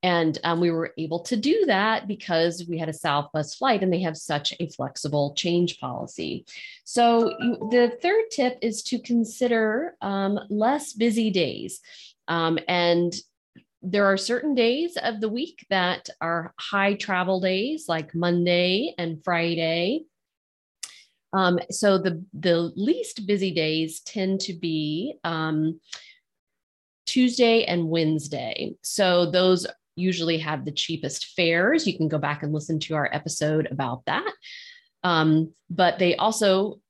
And 0.03 0.39
um, 0.45 0.61
we 0.61 0.71
were 0.71 0.95
able 0.97 1.21
to 1.25 1.37
do 1.37 1.67
that 1.67 2.09
because 2.09 2.65
we 2.67 2.79
had 2.79 2.89
a 2.89 2.95
Southwest 2.95 3.59
flight 3.59 3.83
and 3.83 3.93
they 3.93 4.01
have 4.01 4.17
such 4.17 4.55
a 4.59 4.69
flexible 4.69 5.35
change 5.37 5.79
policy. 5.79 6.47
So, 6.85 7.29
the 7.71 7.99
third 8.01 8.25
tip 8.31 8.59
is 8.63 8.83
to 8.85 8.99
consider 8.99 9.97
um, 10.01 10.41
less 10.49 10.95
busy 10.95 11.31
days. 11.31 11.81
Um, 12.29 12.59
and 12.67 13.13
there 13.83 14.07
are 14.07 14.17
certain 14.17 14.55
days 14.55 14.97
of 15.03 15.21
the 15.21 15.29
week 15.29 15.67
that 15.71 16.09
are 16.21 16.53
high 16.59 16.95
travel 16.95 17.41
days, 17.41 17.87
like 17.89 18.15
Monday 18.15 18.95
and 18.99 19.23
Friday. 19.25 20.05
Um, 21.33 21.59
so 21.71 21.97
the 21.99 22.25
the 22.35 22.73
least 22.77 23.27
busy 23.27 23.53
days 23.53 24.01
tend 24.01 24.41
to 24.43 24.53
be 24.53 25.15
um, 25.25 25.81
Tuesday 27.07 27.65
and 27.65 27.89
Wednesday. 27.89 28.75
So 28.83 29.31
those 29.31 29.67
usually 29.97 30.39
have 30.39 30.65
the 30.65 30.73
cheapest 30.73 31.27
fares. 31.37 31.87
You 31.87 31.97
can 31.97 32.09
go 32.09 32.19
back 32.19 32.43
and 32.43 32.53
listen 32.53 32.79
to 32.81 32.95
our 32.95 33.09
episode 33.13 33.69
about 33.71 34.05
that. 34.07 34.31
Um, 35.03 35.53
but 35.69 35.99
they 35.99 36.17
also 36.17 36.81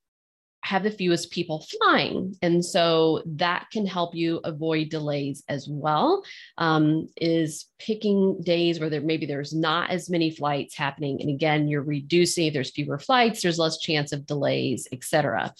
have 0.71 0.83
the 0.83 0.97
fewest 0.99 1.31
people 1.31 1.65
flying. 1.73 2.33
And 2.41 2.63
so 2.63 3.21
that 3.25 3.67
can 3.73 3.85
help 3.85 4.15
you 4.15 4.39
avoid 4.45 4.87
delays 4.87 5.43
as 5.49 5.67
well. 5.69 6.23
Um, 6.57 7.09
is 7.17 7.65
picking 7.77 8.41
days 8.41 8.79
where 8.79 8.89
there 8.89 9.01
maybe 9.01 9.25
there's 9.25 9.53
not 9.53 9.89
as 9.89 10.09
many 10.09 10.29
flights 10.31 10.73
happening. 10.77 11.19
And 11.21 11.29
again, 11.29 11.67
you're 11.67 11.83
reducing, 11.97 12.53
there's 12.53 12.71
fewer 12.71 12.99
flights, 12.99 13.41
there's 13.41 13.59
less 13.59 13.79
chance 13.79 14.13
of 14.13 14.25
delays, 14.25 14.87
et 14.93 15.03
cetera. 15.03 15.53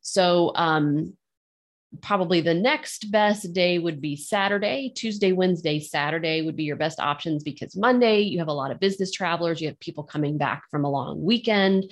So 0.00 0.52
um, 0.54 1.16
probably 2.00 2.40
the 2.40 2.54
next 2.54 3.10
best 3.10 3.52
day 3.52 3.80
would 3.80 4.00
be 4.00 4.14
Saturday. 4.16 4.92
Tuesday, 4.94 5.32
Wednesday, 5.32 5.80
Saturday 5.80 6.42
would 6.42 6.56
be 6.56 6.64
your 6.70 6.76
best 6.76 7.00
options 7.00 7.42
because 7.42 7.76
Monday, 7.76 8.20
you 8.20 8.38
have 8.38 8.52
a 8.52 8.52
lot 8.62 8.70
of 8.70 8.78
business 8.78 9.10
travelers, 9.10 9.60
you 9.60 9.68
have 9.68 9.80
people 9.80 10.04
coming 10.04 10.38
back 10.38 10.62
from 10.70 10.84
a 10.84 10.90
long 10.98 11.20
weekend. 11.20 11.90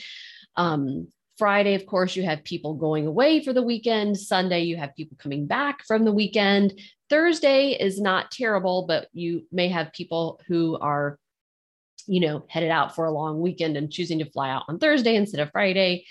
Um, 0.54 1.08
Friday, 1.40 1.74
of 1.74 1.86
course, 1.86 2.16
you 2.16 2.22
have 2.22 2.44
people 2.44 2.74
going 2.74 3.06
away 3.06 3.42
for 3.42 3.54
the 3.54 3.62
weekend. 3.62 4.18
Sunday, 4.18 4.60
you 4.64 4.76
have 4.76 4.94
people 4.94 5.16
coming 5.18 5.46
back 5.46 5.82
from 5.86 6.04
the 6.04 6.12
weekend. 6.12 6.78
Thursday 7.08 7.70
is 7.70 7.98
not 7.98 8.30
terrible, 8.30 8.84
but 8.86 9.08
you 9.14 9.46
may 9.50 9.68
have 9.68 9.90
people 9.94 10.38
who 10.48 10.78
are, 10.82 11.18
you 12.06 12.20
know, 12.20 12.44
headed 12.50 12.70
out 12.70 12.94
for 12.94 13.06
a 13.06 13.10
long 13.10 13.40
weekend 13.40 13.78
and 13.78 13.90
choosing 13.90 14.18
to 14.18 14.30
fly 14.30 14.50
out 14.50 14.64
on 14.68 14.78
Thursday 14.78 15.16
instead 15.16 15.40
of 15.40 15.50
Friday. 15.50 16.04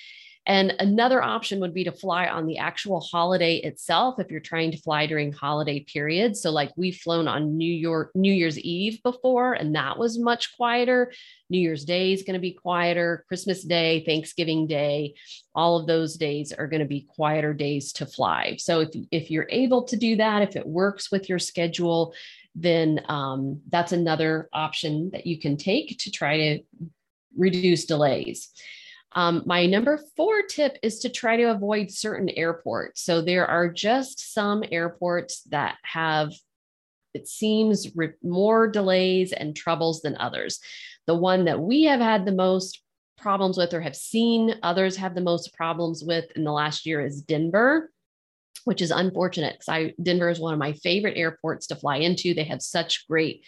And 0.49 0.73
another 0.79 1.21
option 1.21 1.59
would 1.59 1.75
be 1.75 1.83
to 1.83 1.91
fly 1.91 2.25
on 2.25 2.47
the 2.47 2.57
actual 2.57 3.01
holiday 3.01 3.57
itself 3.57 4.19
if 4.19 4.31
you're 4.31 4.39
trying 4.39 4.71
to 4.71 4.79
fly 4.79 5.05
during 5.05 5.31
holiday 5.31 5.81
periods. 5.81 6.41
So, 6.41 6.49
like 6.49 6.71
we've 6.75 6.97
flown 6.97 7.27
on 7.27 7.55
New 7.55 7.71
York, 7.71 8.09
New 8.15 8.33
Year's 8.33 8.57
Eve 8.57 8.99
before, 9.03 9.53
and 9.53 9.75
that 9.75 9.99
was 9.99 10.17
much 10.17 10.57
quieter. 10.57 11.13
New 11.51 11.59
Year's 11.59 11.85
Day 11.85 12.13
is 12.13 12.23
going 12.23 12.33
to 12.33 12.39
be 12.39 12.51
quieter, 12.51 13.25
Christmas 13.27 13.63
Day, 13.63 14.03
Thanksgiving 14.03 14.65
Day, 14.65 15.13
all 15.53 15.77
of 15.77 15.85
those 15.85 16.15
days 16.15 16.51
are 16.51 16.67
going 16.67 16.81
to 16.81 16.87
be 16.87 17.07
quieter 17.07 17.53
days 17.53 17.93
to 17.93 18.07
fly. 18.07 18.55
So, 18.57 18.79
if, 18.79 18.89
if 19.11 19.29
you're 19.29 19.47
able 19.51 19.83
to 19.83 19.97
do 19.97 20.15
that, 20.15 20.41
if 20.41 20.55
it 20.55 20.65
works 20.65 21.11
with 21.11 21.29
your 21.29 21.39
schedule, 21.39 22.15
then 22.55 23.01
um, 23.07 23.61
that's 23.69 23.91
another 23.91 24.49
option 24.51 25.11
that 25.11 25.27
you 25.27 25.39
can 25.39 25.57
take 25.57 25.99
to 25.99 26.11
try 26.11 26.37
to 26.37 26.59
reduce 27.37 27.85
delays. 27.85 28.49
Um, 29.13 29.43
my 29.45 29.65
number 29.65 29.99
four 30.15 30.43
tip 30.43 30.77
is 30.83 30.99
to 30.99 31.09
try 31.09 31.37
to 31.37 31.51
avoid 31.51 31.91
certain 31.91 32.29
airports. 32.29 33.01
So 33.01 33.21
there 33.21 33.47
are 33.47 33.67
just 33.67 34.33
some 34.33 34.63
airports 34.71 35.41
that 35.49 35.77
have, 35.83 36.33
it 37.13 37.27
seems, 37.27 37.95
re- 37.95 38.13
more 38.23 38.67
delays 38.67 39.33
and 39.33 39.55
troubles 39.55 40.01
than 40.01 40.17
others. 40.17 40.59
The 41.07 41.15
one 41.15 41.45
that 41.45 41.59
we 41.59 41.83
have 41.83 42.01
had 42.01 42.25
the 42.25 42.31
most 42.31 42.81
problems 43.17 43.57
with 43.57 43.73
or 43.73 43.81
have 43.81 43.95
seen 43.95 44.55
others 44.63 44.95
have 44.97 45.15
the 45.15 45.21
most 45.21 45.53
problems 45.53 46.03
with 46.03 46.31
in 46.35 46.43
the 46.43 46.51
last 46.51 46.85
year 46.85 47.03
is 47.03 47.21
Denver 47.21 47.89
which 48.65 48.81
is 48.81 48.91
unfortunate 48.91 49.53
because 49.53 49.69
I 49.69 49.93
Denver 50.01 50.29
is 50.29 50.39
one 50.39 50.53
of 50.53 50.59
my 50.59 50.73
favorite 50.73 51.17
airports 51.17 51.67
to 51.67 51.75
fly 51.75 51.97
into. 51.97 52.33
They 52.33 52.43
have 52.43 52.61
such 52.61 53.07
great 53.07 53.43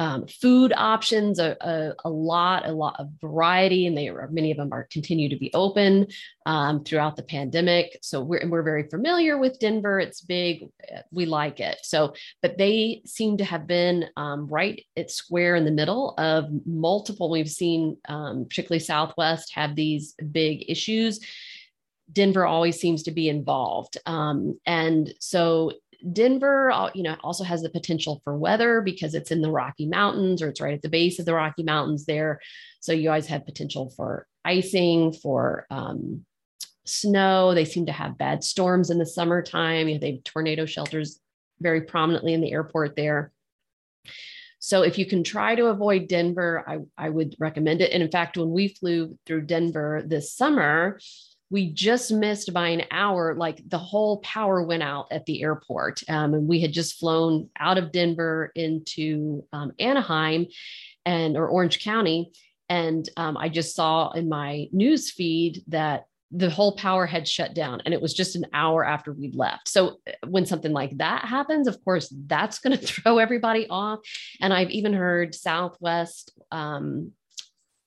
um, 0.00 0.26
food 0.26 0.72
options, 0.74 1.38
a, 1.38 1.58
a, 1.60 1.92
a, 2.06 2.10
lot, 2.10 2.66
a 2.66 2.72
lot 2.72 2.96
of 2.98 3.10
variety, 3.20 3.86
and 3.86 3.96
they 3.96 4.08
are 4.08 4.30
many 4.32 4.50
of 4.50 4.56
them 4.56 4.72
are 4.72 4.88
continue 4.90 5.28
to 5.28 5.36
be 5.36 5.52
open 5.52 6.06
um, 6.46 6.82
throughout 6.82 7.16
the 7.16 7.22
pandemic. 7.22 7.98
So 8.00 8.22
we're 8.22 8.48
we're 8.48 8.62
very 8.62 8.88
familiar 8.88 9.36
with 9.36 9.58
Denver. 9.58 10.00
It's 10.00 10.22
big, 10.22 10.64
we 11.12 11.26
like 11.26 11.60
it. 11.60 11.80
So, 11.82 12.14
but 12.40 12.56
they 12.56 13.02
seem 13.04 13.36
to 13.36 13.44
have 13.44 13.66
been 13.66 14.06
um, 14.16 14.46
right 14.48 14.82
at 14.96 15.10
square 15.10 15.54
in 15.54 15.66
the 15.66 15.70
middle 15.70 16.14
of 16.16 16.46
multiple. 16.64 17.30
We've 17.30 17.46
seen, 17.46 17.98
um, 18.08 18.46
particularly 18.48 18.80
Southwest, 18.80 19.52
have 19.54 19.76
these 19.76 20.14
big 20.32 20.64
issues. 20.66 21.20
Denver 22.10 22.46
always 22.46 22.80
seems 22.80 23.02
to 23.02 23.10
be 23.10 23.28
involved, 23.28 23.98
um, 24.06 24.58
and 24.64 25.12
so 25.20 25.72
Denver, 26.12 26.90
you 26.94 27.02
know, 27.02 27.16
also 27.22 27.44
has 27.44 27.62
the 27.62 27.70
potential 27.70 28.20
for 28.24 28.36
weather 28.36 28.80
because 28.80 29.14
it's 29.14 29.30
in 29.30 29.42
the 29.42 29.50
Rocky 29.50 29.86
Mountains 29.86 30.42
or 30.42 30.48
it's 30.48 30.60
right 30.60 30.74
at 30.74 30.82
the 30.82 30.88
base 30.88 31.18
of 31.18 31.26
the 31.26 31.34
Rocky 31.34 31.62
Mountains 31.62 32.06
there. 32.06 32.40
So 32.80 32.92
you 32.92 33.08
always 33.08 33.26
have 33.26 33.44
potential 33.44 33.92
for 33.96 34.26
icing, 34.44 35.12
for 35.12 35.66
um, 35.70 36.24
snow. 36.84 37.54
They 37.54 37.64
seem 37.64 37.86
to 37.86 37.92
have 37.92 38.18
bad 38.18 38.42
storms 38.42 38.90
in 38.90 38.98
the 38.98 39.06
summertime. 39.06 39.88
You 39.88 39.94
know, 39.94 40.00
they 40.00 40.12
have 40.12 40.24
tornado 40.24 40.66
shelters 40.66 41.20
very 41.60 41.82
prominently 41.82 42.32
in 42.32 42.40
the 42.40 42.52
airport 42.52 42.96
there. 42.96 43.32
So 44.58 44.82
if 44.82 44.98
you 44.98 45.06
can 45.06 45.24
try 45.24 45.54
to 45.54 45.66
avoid 45.66 46.08
Denver, 46.08 46.62
I, 46.66 46.78
I 46.96 47.08
would 47.08 47.34
recommend 47.38 47.80
it. 47.80 47.92
And 47.92 48.02
in 48.02 48.10
fact, 48.10 48.36
when 48.36 48.50
we 48.50 48.68
flew 48.68 49.18
through 49.26 49.42
Denver 49.42 50.02
this 50.06 50.34
summer, 50.34 51.00
we 51.50 51.70
just 51.72 52.12
missed 52.12 52.52
by 52.52 52.68
an 52.68 52.84
hour 52.90 53.34
like 53.34 53.60
the 53.68 53.78
whole 53.78 54.18
power 54.18 54.62
went 54.62 54.82
out 54.82 55.06
at 55.10 55.26
the 55.26 55.42
airport 55.42 56.00
um, 56.08 56.34
and 56.34 56.48
we 56.48 56.60
had 56.60 56.72
just 56.72 56.98
flown 56.98 57.48
out 57.58 57.76
of 57.76 57.92
denver 57.92 58.52
into 58.54 59.44
um, 59.52 59.72
anaheim 59.78 60.46
and 61.04 61.36
or 61.36 61.48
orange 61.48 61.82
county. 61.82 62.32
And 62.68 63.08
um, 63.16 63.36
i 63.36 63.48
just 63.48 63.74
saw 63.74 64.10
in 64.12 64.28
my 64.28 64.68
news 64.72 65.10
feed 65.10 65.62
that 65.68 66.04
the 66.32 66.48
whole 66.48 66.76
power 66.76 67.06
had 67.06 67.26
shut 67.26 67.54
down 67.54 67.82
and 67.84 67.92
it 67.92 68.00
was 68.00 68.14
just 68.14 68.36
an 68.36 68.46
hour 68.54 68.84
after 68.84 69.12
we'd 69.12 69.34
left. 69.34 69.66
So 69.66 69.96
uh, 70.06 70.12
when 70.28 70.46
something 70.46 70.72
like 70.72 70.96
that 70.98 71.24
happens 71.24 71.66
of 71.66 71.82
course 71.84 72.12
that's 72.26 72.60
going 72.60 72.76
to 72.78 72.86
throw 72.86 73.18
everybody 73.18 73.66
off. 73.68 73.98
And 74.40 74.52
i've 74.54 74.70
even 74.70 74.92
heard 74.92 75.34
southwest 75.34 76.32
um, 76.52 77.12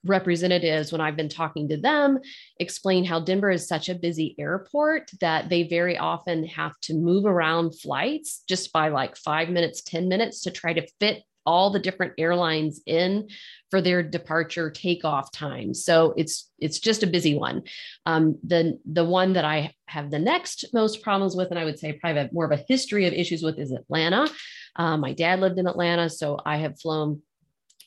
representatives, 0.06 0.92
when 0.92 1.02
I've 1.02 1.16
been 1.16 1.30
talking 1.30 1.70
to 1.70 1.78
them, 1.78 2.20
explain 2.60 3.06
how 3.06 3.20
Denver 3.20 3.52
is 3.52 3.68
such 3.68 3.90
a 3.90 3.96
busy 3.96 4.36
airport 4.38 5.12
that 5.22 5.50
they 5.50 5.64
very 5.64 5.98
often 5.98 6.46
have 6.48 6.80
to 6.82 6.94
move 6.94 7.26
around 7.26 7.80
flights 7.80 8.44
just 8.48 8.74
by 8.74 8.90
like 8.90 9.16
five 9.16 9.50
minutes, 9.50 9.82
10 9.84 10.08
minutes 10.08 10.42
to 10.42 10.52
try 10.52 10.74
to 10.74 10.88
fit 11.00 11.24
all 11.46 11.72
the 11.72 11.80
different 11.80 12.14
airlines 12.18 12.82
in 12.86 13.28
for 13.70 13.82
their 13.82 14.04
departure 14.04 14.70
takeoff 14.70 15.32
time. 15.32 15.74
So 15.74 16.14
it's 16.16 16.50
it's 16.60 16.80
just 16.80 17.04
a 17.04 17.08
busy 17.08 17.36
one. 17.36 17.64
Um, 18.06 18.38
the 18.44 18.80
the 18.86 19.04
one 19.04 19.34
that 19.34 19.46
I 19.46 19.74
have 19.88 20.12
the 20.12 20.20
next 20.20 20.66
most 20.74 21.02
problems 21.02 21.36
with, 21.36 21.50
and 21.50 21.60
I 21.60 21.66
would 21.66 21.80
say 21.80 21.94
probably 21.94 22.22
have 22.22 22.34
more 22.34 22.46
of 22.46 22.52
a 22.52 22.64
history 22.68 23.08
of 23.08 23.14
issues 23.14 23.44
with, 23.44 23.60
is 23.60 23.72
Atlanta. 23.72 24.30
Uh, 24.76 24.98
my 24.98 25.14
dad 25.14 25.40
lived 25.40 25.60
in 25.60 25.68
Atlanta, 25.68 26.10
so 26.10 26.40
I 26.46 26.58
have 26.58 26.80
flown 26.80 27.22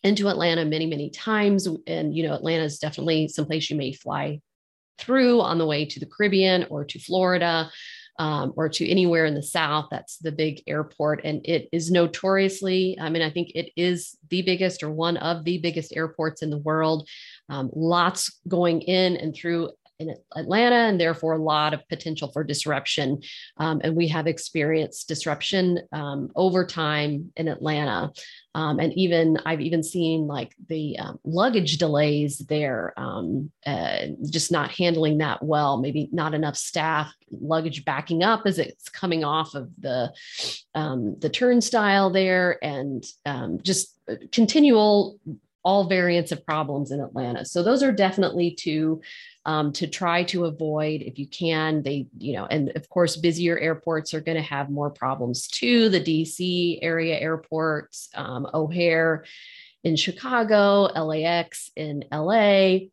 into 0.03 0.29
Atlanta 0.29 0.65
many, 0.65 0.87
many 0.87 1.11
times. 1.11 1.69
And, 1.87 2.17
you 2.17 2.27
know, 2.27 2.35
Atlanta 2.35 2.65
is 2.65 2.79
definitely 2.79 3.29
someplace 3.29 3.71
you 3.71 3.77
may 3.77 3.93
fly 3.93 4.41
through 4.99 5.41
on 5.41 5.59
the 5.59 5.67
way 5.67 5.85
to 5.85 6.01
the 6.01 6.07
Caribbean 6.07 6.67
or 6.71 6.85
to 6.85 6.99
Florida. 6.99 7.71
Um, 8.19 8.55
or 8.57 8.71
to 8.71 8.89
anywhere 8.89 9.27
in 9.27 9.35
the 9.35 9.43
South. 9.43 9.89
That's 9.91 10.17
the 10.17 10.33
big 10.33 10.63
airport. 10.67 11.21
And 11.23 11.43
it 11.45 11.69
is 11.71 11.91
notoriously, 11.91 12.97
I 12.99 13.11
mean, 13.11 13.21
I 13.21 13.29
think 13.29 13.53
it 13.55 13.73
is 13.77 14.17
the 14.31 14.41
biggest 14.41 14.83
or 14.83 14.91
one 14.91 15.19
of 15.19 15.45
the 15.45 15.59
biggest 15.59 15.95
airports 15.95 16.41
in 16.41 16.49
the 16.49 16.57
world. 16.57 17.07
Um, 17.51 17.69
lots 17.75 18.41
going 18.49 18.81
in 18.81 19.19
and 19.19 19.37
through 19.37 19.69
in 19.99 20.15
Atlanta, 20.35 20.77
and 20.77 21.01
therefore 21.01 21.35
a 21.35 21.43
lot 21.43 21.73
of 21.73 21.89
potential 21.89 22.31
for 22.31 22.45
disruption. 22.45 23.23
Um, 23.57 23.81
and 23.83 23.97
we 23.97 24.09
have 24.09 24.27
experienced 24.27 25.09
disruption 25.09 25.81
um, 25.93 26.31
over 26.37 26.67
time 26.67 27.33
in 27.37 27.49
Atlanta. 27.49 28.13
Um, 28.55 28.79
and 28.79 28.93
even 28.95 29.39
I've 29.45 29.61
even 29.61 29.83
seen 29.83 30.27
like 30.27 30.55
the 30.69 30.99
um, 30.99 31.19
luggage 31.25 31.79
delays 31.79 32.39
there, 32.39 32.95
um, 32.97 33.51
uh, 33.67 34.07
just 34.29 34.51
not 34.51 34.71
handling 34.71 35.19
that 35.19 35.43
well. 35.43 35.79
Maybe 35.81 36.09
not 36.13 36.35
enough 36.35 36.57
staff, 36.57 37.13
luggage 37.31 37.85
backing 37.85 38.23
up 38.23 38.43
as 38.47 38.59
it's 38.59 38.89
coming 38.89 39.25
off 39.25 39.55
of 39.55 39.71
the 39.79 40.13
um, 40.75 41.19
the 41.19 41.31
turnstile 41.31 42.11
there, 42.11 42.59
and 42.63 43.05
just 43.63 43.99
uh, 44.11 44.15
continual 44.33 45.19
all 45.67 45.89
variants 45.89 46.31
of 46.31 46.47
problems 46.47 46.93
in 46.93 47.01
Atlanta. 47.01 47.45
So 47.45 47.61
those 47.61 47.83
are 47.83 47.91
definitely 47.91 48.53
two 48.53 49.01
um, 49.47 49.73
to 49.73 49.89
try 49.89 50.23
to 50.25 50.45
avoid 50.45 51.03
if 51.03 51.19
you 51.19 51.27
can. 51.27 51.83
They, 51.83 52.07
you 52.17 52.35
know, 52.35 52.47
and 52.47 52.71
of 52.77 52.89
course, 52.89 53.17
busier 53.17 53.59
airports 53.59 54.15
are 54.15 54.21
going 54.21 54.37
to 54.37 54.43
have 54.43 54.71
more 54.71 54.91
problems 54.91 55.49
too. 55.49 55.89
The 55.89 56.01
DC 56.01 56.79
area 56.83 57.19
airports, 57.19 58.09
um, 58.15 58.47
O'Hare 58.55 59.25
in 59.83 59.97
Chicago, 59.97 60.83
LAX 60.83 61.73
in 61.75 62.05
LA, 62.13 62.87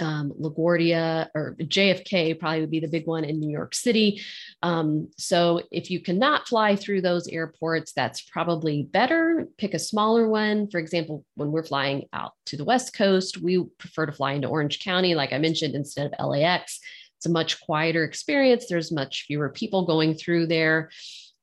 um, 0.00 0.32
LaGuardia 0.40 1.28
or 1.34 1.56
JFK 1.60 2.38
probably 2.38 2.60
would 2.60 2.70
be 2.70 2.80
the 2.80 2.88
big 2.88 3.06
one 3.06 3.24
in 3.24 3.40
New 3.40 3.50
York 3.50 3.74
City. 3.74 4.20
Um, 4.62 5.08
so 5.16 5.62
if 5.70 5.90
you 5.90 6.00
cannot 6.00 6.48
fly 6.48 6.76
through 6.76 7.02
those 7.02 7.28
airports, 7.28 7.92
that's 7.92 8.22
probably 8.22 8.82
better. 8.82 9.48
Pick 9.58 9.74
a 9.74 9.78
smaller 9.78 10.28
one. 10.28 10.70
For 10.70 10.78
example, 10.78 11.24
when 11.34 11.52
we're 11.52 11.62
flying 11.62 12.08
out 12.12 12.32
to 12.46 12.56
the 12.56 12.64
West 12.64 12.94
Coast, 12.94 13.38
we 13.38 13.64
prefer 13.78 14.06
to 14.06 14.12
fly 14.12 14.32
into 14.32 14.48
Orange 14.48 14.80
County, 14.80 15.14
like 15.14 15.32
I 15.32 15.38
mentioned, 15.38 15.74
instead 15.74 16.12
of 16.12 16.26
LAX. 16.28 16.80
It's 17.16 17.26
a 17.26 17.30
much 17.30 17.60
quieter 17.60 18.04
experience. 18.04 18.66
There's 18.68 18.92
much 18.92 19.24
fewer 19.26 19.48
people 19.48 19.86
going 19.86 20.14
through 20.14 20.46
there. 20.46 20.90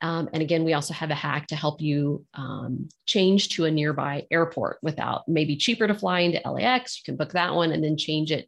Um, 0.05 0.29
and 0.33 0.43
again, 0.43 0.63
we 0.63 0.73
also 0.73 0.93
have 0.93 1.09
a 1.09 1.15
hack 1.15 1.47
to 1.47 1.55
help 1.55 1.81
you 1.81 2.23
um, 2.35 2.89
change 3.07 3.49
to 3.49 3.65
a 3.65 3.71
nearby 3.71 4.27
airport 4.29 4.77
without 4.83 5.27
maybe 5.27 5.55
cheaper 5.55 5.87
to 5.87 5.95
fly 5.95 6.19
into 6.19 6.47
LAX. 6.47 6.99
You 6.99 7.03
can 7.05 7.15
book 7.15 7.31
that 7.31 7.55
one 7.55 7.71
and 7.71 7.83
then 7.83 7.97
change 7.97 8.31
it 8.31 8.47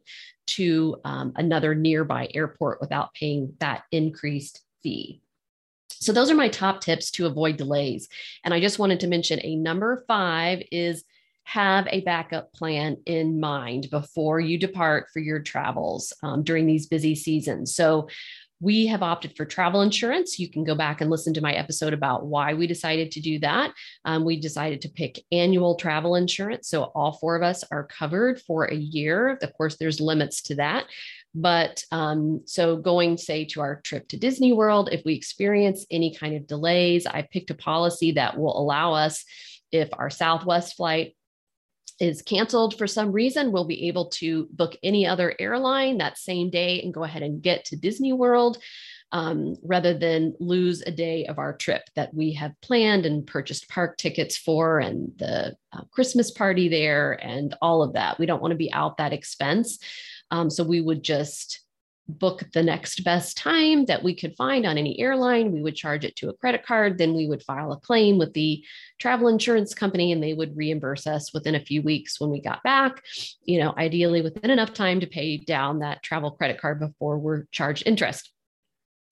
to 0.58 1.00
um, 1.04 1.32
another 1.34 1.74
nearby 1.74 2.28
airport 2.32 2.80
without 2.80 3.12
paying 3.12 3.54
that 3.58 3.82
increased 3.90 4.62
fee. 4.84 5.20
So, 5.90 6.12
those 6.12 6.30
are 6.30 6.36
my 6.36 6.48
top 6.48 6.80
tips 6.80 7.10
to 7.12 7.26
avoid 7.26 7.56
delays. 7.56 8.08
And 8.44 8.54
I 8.54 8.60
just 8.60 8.78
wanted 8.78 9.00
to 9.00 9.08
mention 9.08 9.40
a 9.42 9.56
number 9.56 10.04
five 10.06 10.62
is 10.70 11.02
have 11.42 11.88
a 11.90 12.02
backup 12.02 12.52
plan 12.52 12.98
in 13.04 13.40
mind 13.40 13.90
before 13.90 14.38
you 14.38 14.58
depart 14.58 15.08
for 15.12 15.18
your 15.18 15.40
travels 15.40 16.12
um, 16.22 16.44
during 16.44 16.66
these 16.66 16.86
busy 16.86 17.16
seasons. 17.16 17.74
So, 17.74 18.08
we 18.60 18.86
have 18.86 19.02
opted 19.02 19.36
for 19.36 19.44
travel 19.44 19.82
insurance. 19.82 20.38
You 20.38 20.50
can 20.50 20.64
go 20.64 20.74
back 20.74 21.00
and 21.00 21.10
listen 21.10 21.32
to 21.34 21.40
my 21.40 21.52
episode 21.52 21.92
about 21.92 22.26
why 22.26 22.54
we 22.54 22.66
decided 22.66 23.12
to 23.12 23.20
do 23.20 23.38
that. 23.40 23.72
Um, 24.04 24.24
we 24.24 24.40
decided 24.40 24.80
to 24.82 24.88
pick 24.88 25.22
annual 25.30 25.76
travel 25.76 26.16
insurance. 26.16 26.68
So 26.68 26.84
all 26.94 27.12
four 27.12 27.36
of 27.36 27.42
us 27.42 27.64
are 27.70 27.86
covered 27.86 28.40
for 28.40 28.64
a 28.64 28.74
year. 28.74 29.38
Of 29.40 29.52
course, 29.54 29.76
there's 29.76 30.00
limits 30.00 30.42
to 30.42 30.56
that. 30.56 30.86
But 31.34 31.84
um, 31.92 32.42
so 32.46 32.76
going, 32.76 33.16
say, 33.16 33.44
to 33.46 33.60
our 33.60 33.80
trip 33.82 34.08
to 34.08 34.16
Disney 34.16 34.52
World, 34.52 34.88
if 34.90 35.04
we 35.04 35.14
experience 35.14 35.86
any 35.90 36.14
kind 36.14 36.34
of 36.34 36.46
delays, 36.46 37.06
I 37.06 37.22
picked 37.22 37.50
a 37.50 37.54
policy 37.54 38.12
that 38.12 38.36
will 38.36 38.58
allow 38.58 38.94
us, 38.94 39.24
if 39.70 39.90
our 39.92 40.08
Southwest 40.08 40.76
flight 40.76 41.14
is 42.00 42.22
canceled 42.22 42.76
for 42.78 42.86
some 42.86 43.12
reason, 43.12 43.52
we'll 43.52 43.64
be 43.64 43.88
able 43.88 44.06
to 44.06 44.48
book 44.52 44.76
any 44.82 45.06
other 45.06 45.34
airline 45.38 45.98
that 45.98 46.18
same 46.18 46.50
day 46.50 46.80
and 46.82 46.94
go 46.94 47.04
ahead 47.04 47.22
and 47.22 47.42
get 47.42 47.64
to 47.66 47.76
Disney 47.76 48.12
World. 48.12 48.58
Um, 49.10 49.56
rather 49.62 49.96
than 49.96 50.34
lose 50.38 50.82
a 50.82 50.90
day 50.90 51.24
of 51.24 51.38
our 51.38 51.56
trip 51.56 51.80
that 51.96 52.12
we 52.12 52.34
have 52.34 52.52
planned 52.60 53.06
and 53.06 53.26
purchased 53.26 53.66
park 53.70 53.96
tickets 53.96 54.36
for 54.36 54.80
and 54.80 55.12
the 55.16 55.56
uh, 55.72 55.80
Christmas 55.90 56.30
party 56.30 56.68
there 56.68 57.12
and 57.12 57.56
all 57.62 57.82
of 57.82 57.94
that. 57.94 58.18
We 58.18 58.26
don't 58.26 58.42
want 58.42 58.52
to 58.52 58.58
be 58.58 58.70
out 58.70 58.98
that 58.98 59.14
expense. 59.14 59.78
Um, 60.30 60.50
so 60.50 60.62
we 60.62 60.82
would 60.82 61.02
just 61.02 61.60
book 62.08 62.42
the 62.52 62.62
next 62.62 63.04
best 63.04 63.36
time 63.36 63.84
that 63.84 64.02
we 64.02 64.14
could 64.14 64.34
find 64.36 64.66
on 64.66 64.78
any 64.78 64.98
airline. 64.98 65.52
We 65.52 65.62
would 65.62 65.76
charge 65.76 66.04
it 66.04 66.16
to 66.16 66.30
a 66.30 66.34
credit 66.34 66.64
card. 66.64 66.96
Then 66.96 67.14
we 67.14 67.26
would 67.26 67.42
file 67.42 67.72
a 67.72 67.80
claim 67.80 68.18
with 68.18 68.32
the 68.32 68.64
travel 68.98 69.28
insurance 69.28 69.74
company 69.74 70.12
and 70.12 70.22
they 70.22 70.34
would 70.34 70.56
reimburse 70.56 71.06
us 71.06 71.32
within 71.34 71.54
a 71.54 71.60
few 71.60 71.82
weeks 71.82 72.20
when 72.20 72.30
we 72.30 72.40
got 72.40 72.62
back, 72.62 73.02
you 73.44 73.60
know, 73.60 73.74
ideally 73.76 74.22
within 74.22 74.50
enough 74.50 74.72
time 74.72 75.00
to 75.00 75.06
pay 75.06 75.36
down 75.36 75.80
that 75.80 76.02
travel 76.02 76.30
credit 76.30 76.60
card 76.60 76.80
before 76.80 77.18
we're 77.18 77.44
charged 77.52 77.82
interest. 77.86 78.32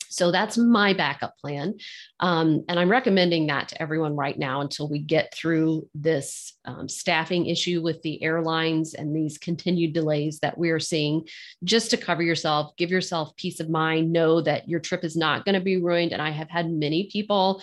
So 0.09 0.31
that's 0.31 0.57
my 0.57 0.92
backup 0.92 1.37
plan. 1.38 1.75
Um, 2.21 2.64
and 2.69 2.79
I'm 2.79 2.90
recommending 2.90 3.47
that 3.49 3.69
to 3.69 3.83
everyone 3.83 4.16
right 4.16 4.38
now 4.38 4.61
until 4.61 4.88
we 4.88 4.99
get 4.99 5.35
through 5.35 5.88
this 5.95 6.55
um, 6.64 6.88
staffing 6.88 7.47
issue 7.47 7.83
with 7.83 8.03
the 8.03 8.23
airlines 8.23 8.95
and 8.95 9.14
these 9.14 9.38
continued 9.38 9.92
delays 9.92 10.38
that 10.40 10.59
we're 10.59 10.81
seeing, 10.81 11.27
just 11.64 11.90
to 11.90 11.97
cover 11.97 12.23
yourself, 12.23 12.77
give 12.77 12.90
yourself 12.90 13.37
peace 13.37 13.61
of 13.61 13.69
mind, 13.69 14.12
know 14.12 14.40
that 14.40 14.69
your 14.69 14.81
trip 14.81 15.05
is 15.05 15.16
not 15.16 15.45
going 15.45 15.55
to 15.55 15.61
be 15.61 15.77
ruined. 15.81 16.12
And 16.12 16.23
I 16.23 16.31
have 16.31 16.51
had 16.51 16.71
many 16.71 17.09
people 17.11 17.62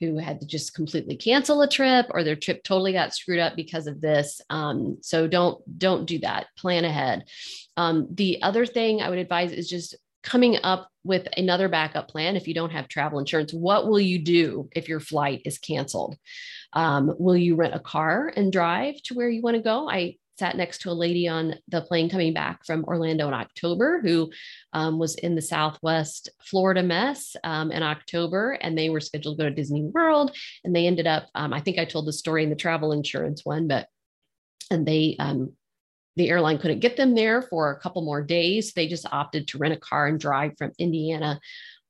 who 0.00 0.18
had 0.18 0.40
to 0.40 0.46
just 0.46 0.74
completely 0.74 1.16
cancel 1.16 1.62
a 1.62 1.68
trip 1.68 2.06
or 2.10 2.24
their 2.24 2.36
trip 2.36 2.62
totally 2.62 2.92
got 2.92 3.14
screwed 3.14 3.38
up 3.38 3.56
because 3.56 3.86
of 3.86 4.00
this. 4.00 4.40
Um, 4.50 4.98
so 5.02 5.26
don't 5.26 5.62
don't 5.78 6.06
do 6.06 6.18
that. 6.20 6.46
Plan 6.56 6.84
ahead. 6.84 7.24
Um, 7.76 8.08
the 8.12 8.40
other 8.42 8.66
thing 8.66 9.02
i 9.02 9.08
would 9.10 9.18
advise 9.18 9.50
is 9.52 9.68
just 9.68 9.96
coming 10.24 10.56
up 10.64 10.88
with 11.04 11.28
another 11.36 11.68
backup 11.68 12.08
plan 12.08 12.34
if 12.34 12.48
you 12.48 12.54
don't 12.54 12.72
have 12.72 12.88
travel 12.88 13.18
insurance 13.18 13.52
what 13.52 13.86
will 13.86 14.00
you 14.00 14.18
do 14.18 14.68
if 14.74 14.88
your 14.88 15.00
flight 15.00 15.42
is 15.44 15.58
canceled? 15.58 16.16
Um, 16.72 17.14
will 17.18 17.36
you 17.36 17.54
rent 17.54 17.74
a 17.74 17.80
car 17.80 18.32
and 18.34 18.52
drive 18.52 19.00
to 19.04 19.14
where 19.14 19.28
you 19.28 19.42
want 19.42 19.56
to 19.56 19.62
go? 19.62 19.88
I 19.88 20.16
sat 20.38 20.56
next 20.56 20.80
to 20.80 20.90
a 20.90 20.92
lady 20.92 21.28
on 21.28 21.54
the 21.68 21.80
plane 21.80 22.10
coming 22.10 22.34
back 22.34 22.64
from 22.66 22.84
orlando 22.86 23.28
in 23.28 23.34
october 23.34 24.00
who 24.02 24.30
um, 24.72 24.98
was 24.98 25.14
in 25.14 25.36
the 25.36 25.42
southwest 25.42 26.28
florida 26.42 26.82
mess 26.82 27.36
um, 27.44 27.70
in 27.70 27.84
october 27.84 28.58
and 28.60 28.76
they 28.76 28.90
were 28.90 29.00
scheduled 29.00 29.38
to 29.38 29.44
go 29.44 29.48
to 29.48 29.54
disney 29.54 29.82
world 29.82 30.36
and 30.64 30.74
they 30.74 30.88
ended 30.88 31.06
up 31.06 31.28
um, 31.36 31.52
i 31.52 31.60
think 31.60 31.78
i 31.78 31.84
told 31.84 32.04
the 32.04 32.12
story 32.12 32.42
in 32.42 32.50
the 32.50 32.56
travel 32.56 32.90
insurance 32.90 33.42
one 33.44 33.68
but 33.68 33.86
and 34.70 34.86
they 34.86 35.14
um, 35.20 35.52
the 36.16 36.30
airline 36.30 36.58
couldn't 36.58 36.80
get 36.80 36.96
them 36.96 37.14
there 37.14 37.42
for 37.42 37.70
a 37.70 37.80
couple 37.80 38.02
more 38.02 38.22
days. 38.22 38.72
They 38.72 38.86
just 38.86 39.06
opted 39.12 39.48
to 39.48 39.58
rent 39.58 39.74
a 39.74 39.78
car 39.78 40.06
and 40.06 40.18
drive 40.18 40.52
from 40.56 40.72
Indiana 40.78 41.40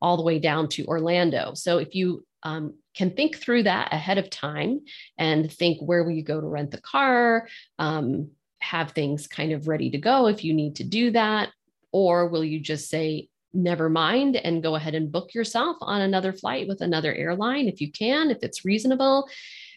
all 0.00 0.16
the 0.16 0.22
way 0.22 0.38
down 0.38 0.68
to 0.68 0.86
Orlando. 0.86 1.54
So 1.54 1.78
if 1.78 1.94
you 1.94 2.24
um, 2.42 2.74
can 2.94 3.10
think 3.10 3.36
through 3.36 3.64
that 3.64 3.92
ahead 3.92 4.18
of 4.18 4.30
time 4.30 4.80
and 5.18 5.50
think 5.50 5.80
where 5.80 6.04
will 6.04 6.12
you 6.12 6.22
go 6.22 6.40
to 6.40 6.46
rent 6.46 6.70
the 6.70 6.80
car, 6.80 7.48
um, 7.78 8.30
have 8.60 8.92
things 8.92 9.26
kind 9.26 9.52
of 9.52 9.68
ready 9.68 9.90
to 9.90 9.98
go 9.98 10.26
if 10.26 10.44
you 10.44 10.54
need 10.54 10.76
to 10.76 10.84
do 10.84 11.10
that, 11.10 11.50
or 11.92 12.28
will 12.28 12.44
you 12.44 12.60
just 12.60 12.88
say, 12.88 13.28
never 13.52 13.88
mind 13.88 14.36
and 14.36 14.62
go 14.62 14.74
ahead 14.74 14.94
and 14.94 15.12
book 15.12 15.32
yourself 15.32 15.76
on 15.80 16.00
another 16.00 16.32
flight 16.32 16.66
with 16.66 16.80
another 16.80 17.14
airline 17.14 17.68
if 17.68 17.80
you 17.80 17.90
can, 17.92 18.30
if 18.30 18.38
it's 18.42 18.64
reasonable, 18.64 19.28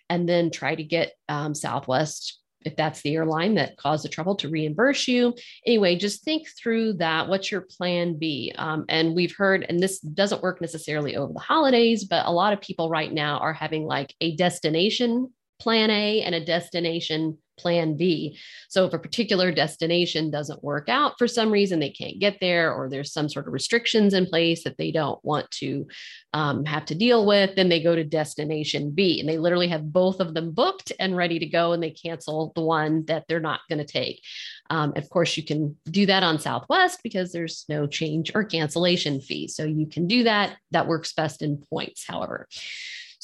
and 0.10 0.28
then 0.28 0.50
try 0.50 0.74
to 0.74 0.84
get 0.84 1.14
um, 1.30 1.54
Southwest 1.54 2.40
if 2.62 2.76
that's 2.76 3.02
the 3.02 3.16
airline 3.16 3.56
that 3.56 3.78
caused 3.78 4.04
the 4.04 4.10
trouble 4.10 4.36
to 4.36 4.50
reimburse 4.50 5.08
you. 5.08 5.34
Anyway, 5.66 5.96
just 5.96 6.24
think 6.24 6.48
through 6.62 6.94
that. 6.94 7.28
What's 7.28 7.52
your 7.52 7.62
plan 7.62 8.18
B? 8.18 8.54
Um, 8.58 8.86
and 8.90 9.16
we've 9.16 9.36
heard, 9.36 9.66
and 9.68 9.80
this 9.80 10.00
doesn't 10.00 10.42
work 10.42 10.62
necessarily 10.62 11.16
over 11.16 11.34
the 11.34 11.40
holidays, 11.40 12.06
but 12.06 12.26
a 12.26 12.32
lot 12.32 12.54
of 12.54 12.62
people 12.62 12.90
right 12.90 13.12
now 13.12 13.38
are 13.40 13.54
having 13.54 13.86
like 13.86 14.14
a 14.22 14.36
destination 14.36 15.32
plan 15.60 15.90
A 15.90 16.22
and 16.22 16.36
a 16.36 16.46
destination 16.46 17.38
plan 17.58 17.98
B. 17.98 18.38
So 18.70 18.86
if 18.86 18.94
a 18.94 19.00
particular 19.00 19.52
destination 19.52 20.32
doesn't 20.32 20.64
work 20.64 20.90
out 20.90 21.18
for 21.18 21.28
some 21.28 21.52
reason, 21.52 21.80
they 21.80 21.90
can't 21.90 22.20
get 22.20 22.38
there, 22.40 22.74
or 22.74 22.90
there's 22.90 23.14
some 23.14 23.30
sort 23.30 23.48
of 23.48 23.54
restrictions 23.54 24.14
in 24.14 24.26
place 24.26 24.64
that 24.64 24.78
they 24.78 24.92
don't 24.92 25.24
want 25.24 25.50
to 25.52 25.88
um, 26.34 26.66
have 26.66 26.86
to 26.86 26.96
deal 26.96 27.26
with, 27.26 27.56
then 27.56 27.70
they 27.70 27.82
go 27.82 27.96
to 27.96 28.04
destination 28.04 28.92
B 28.92 29.20
and 29.20 29.28
they 29.28 29.38
literally 29.38 29.68
have 29.68 29.92
both 29.92 30.20
of 30.20 30.34
them 30.34 30.52
booked 30.52 30.92
and 31.00 31.16
ready 31.16 31.40
to 31.40 31.46
go, 31.46 31.74
and 31.74 31.82
they 31.82 31.92
cancel 31.92 32.52
the 32.56 32.62
one 32.62 33.06
that 33.06 33.26
they're 33.28 33.40
not 33.40 33.62
going 33.70 33.80
to 33.80 33.86
take. 33.86 34.22
Um, 34.70 34.94
of 34.96 35.10
course, 35.10 35.38
you 35.38 35.44
can 35.44 35.78
do 35.86 36.06
that 36.06 36.24
on 36.24 36.40
Southwest 36.40 37.00
because 37.04 37.32
there's 37.32 37.66
no 37.70 37.88
change 37.88 38.32
or 38.36 38.44
cancellation 38.44 39.22
fee. 39.22 39.48
So 39.48 39.64
you 39.64 39.88
can 39.88 40.08
do 40.08 40.24
that. 40.24 40.58
That 40.72 40.88
works 40.88 41.14
best 41.14 41.42
in 41.42 41.64
points, 41.70 42.06
however. 42.08 42.48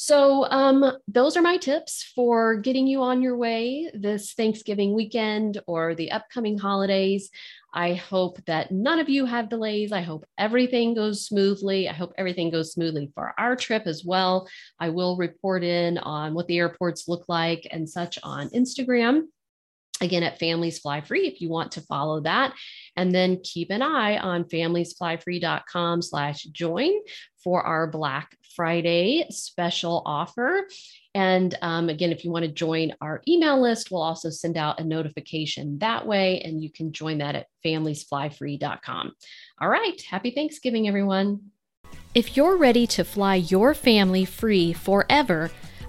So, 0.05 0.43
um, 0.51 0.97
those 1.07 1.37
are 1.37 1.41
my 1.41 1.55
tips 1.55 2.11
for 2.13 2.57
getting 2.57 2.87
you 2.87 3.01
on 3.01 3.21
your 3.21 3.37
way 3.37 3.89
this 3.93 4.33
Thanksgiving 4.33 4.93
weekend 4.93 5.61
or 5.65 5.95
the 5.95 6.11
upcoming 6.11 6.57
holidays. 6.57 7.29
I 7.73 7.93
hope 7.93 8.43
that 8.45 8.69
none 8.69 8.99
of 8.99 9.07
you 9.07 9.25
have 9.25 9.47
delays. 9.47 9.93
I 9.93 10.01
hope 10.01 10.25
everything 10.37 10.93
goes 10.93 11.25
smoothly. 11.25 11.87
I 11.87 11.93
hope 11.93 12.11
everything 12.17 12.49
goes 12.49 12.73
smoothly 12.73 13.13
for 13.15 13.33
our 13.37 13.55
trip 13.55 13.83
as 13.85 14.03
well. 14.03 14.45
I 14.77 14.89
will 14.89 15.15
report 15.15 15.63
in 15.63 15.97
on 15.99 16.33
what 16.33 16.47
the 16.47 16.57
airports 16.57 17.07
look 17.07 17.23
like 17.29 17.65
and 17.71 17.89
such 17.89 18.19
on 18.23 18.49
Instagram 18.49 19.27
again 20.03 20.23
at 20.23 20.39
families 20.39 20.79
fly 20.79 21.01
free 21.01 21.27
if 21.27 21.41
you 21.41 21.49
want 21.49 21.73
to 21.73 21.81
follow 21.81 22.21
that. 22.21 22.53
And 22.95 23.13
then 23.13 23.41
keep 23.43 23.69
an 23.71 23.81
eye 23.81 24.17
on 24.17 24.45
familiesflyfree.com 24.45 26.01
slash 26.01 26.43
join 26.43 26.91
for 27.43 27.61
our 27.63 27.87
black 27.87 28.37
friday 28.55 29.25
special 29.29 30.03
offer. 30.05 30.67
And 31.15 31.57
um, 31.61 31.89
again 31.89 32.11
if 32.11 32.23
you 32.23 32.31
want 32.31 32.45
to 32.45 32.51
join 32.51 32.93
our 33.01 33.21
email 33.27 33.61
list 33.61 33.91
we'll 33.91 34.01
also 34.01 34.29
send 34.29 34.57
out 34.57 34.79
a 34.79 34.83
notification 34.83 35.79
that 35.79 36.05
way 36.05 36.41
and 36.41 36.61
you 36.61 36.71
can 36.71 36.91
join 36.91 37.19
that 37.19 37.35
at 37.35 37.47
familiesflyfree.com 37.65 39.13
all 39.59 39.69
right. 39.69 40.01
Happy 40.01 40.31
thanksgiving 40.31 40.87
everyone. 40.87 41.51
If 42.13 42.35
you're 42.35 42.57
ready 42.57 42.85
to 42.87 43.03
fly 43.03 43.35
your 43.35 43.73
family 43.73 44.25
free 44.25 44.73
forever 44.73 45.51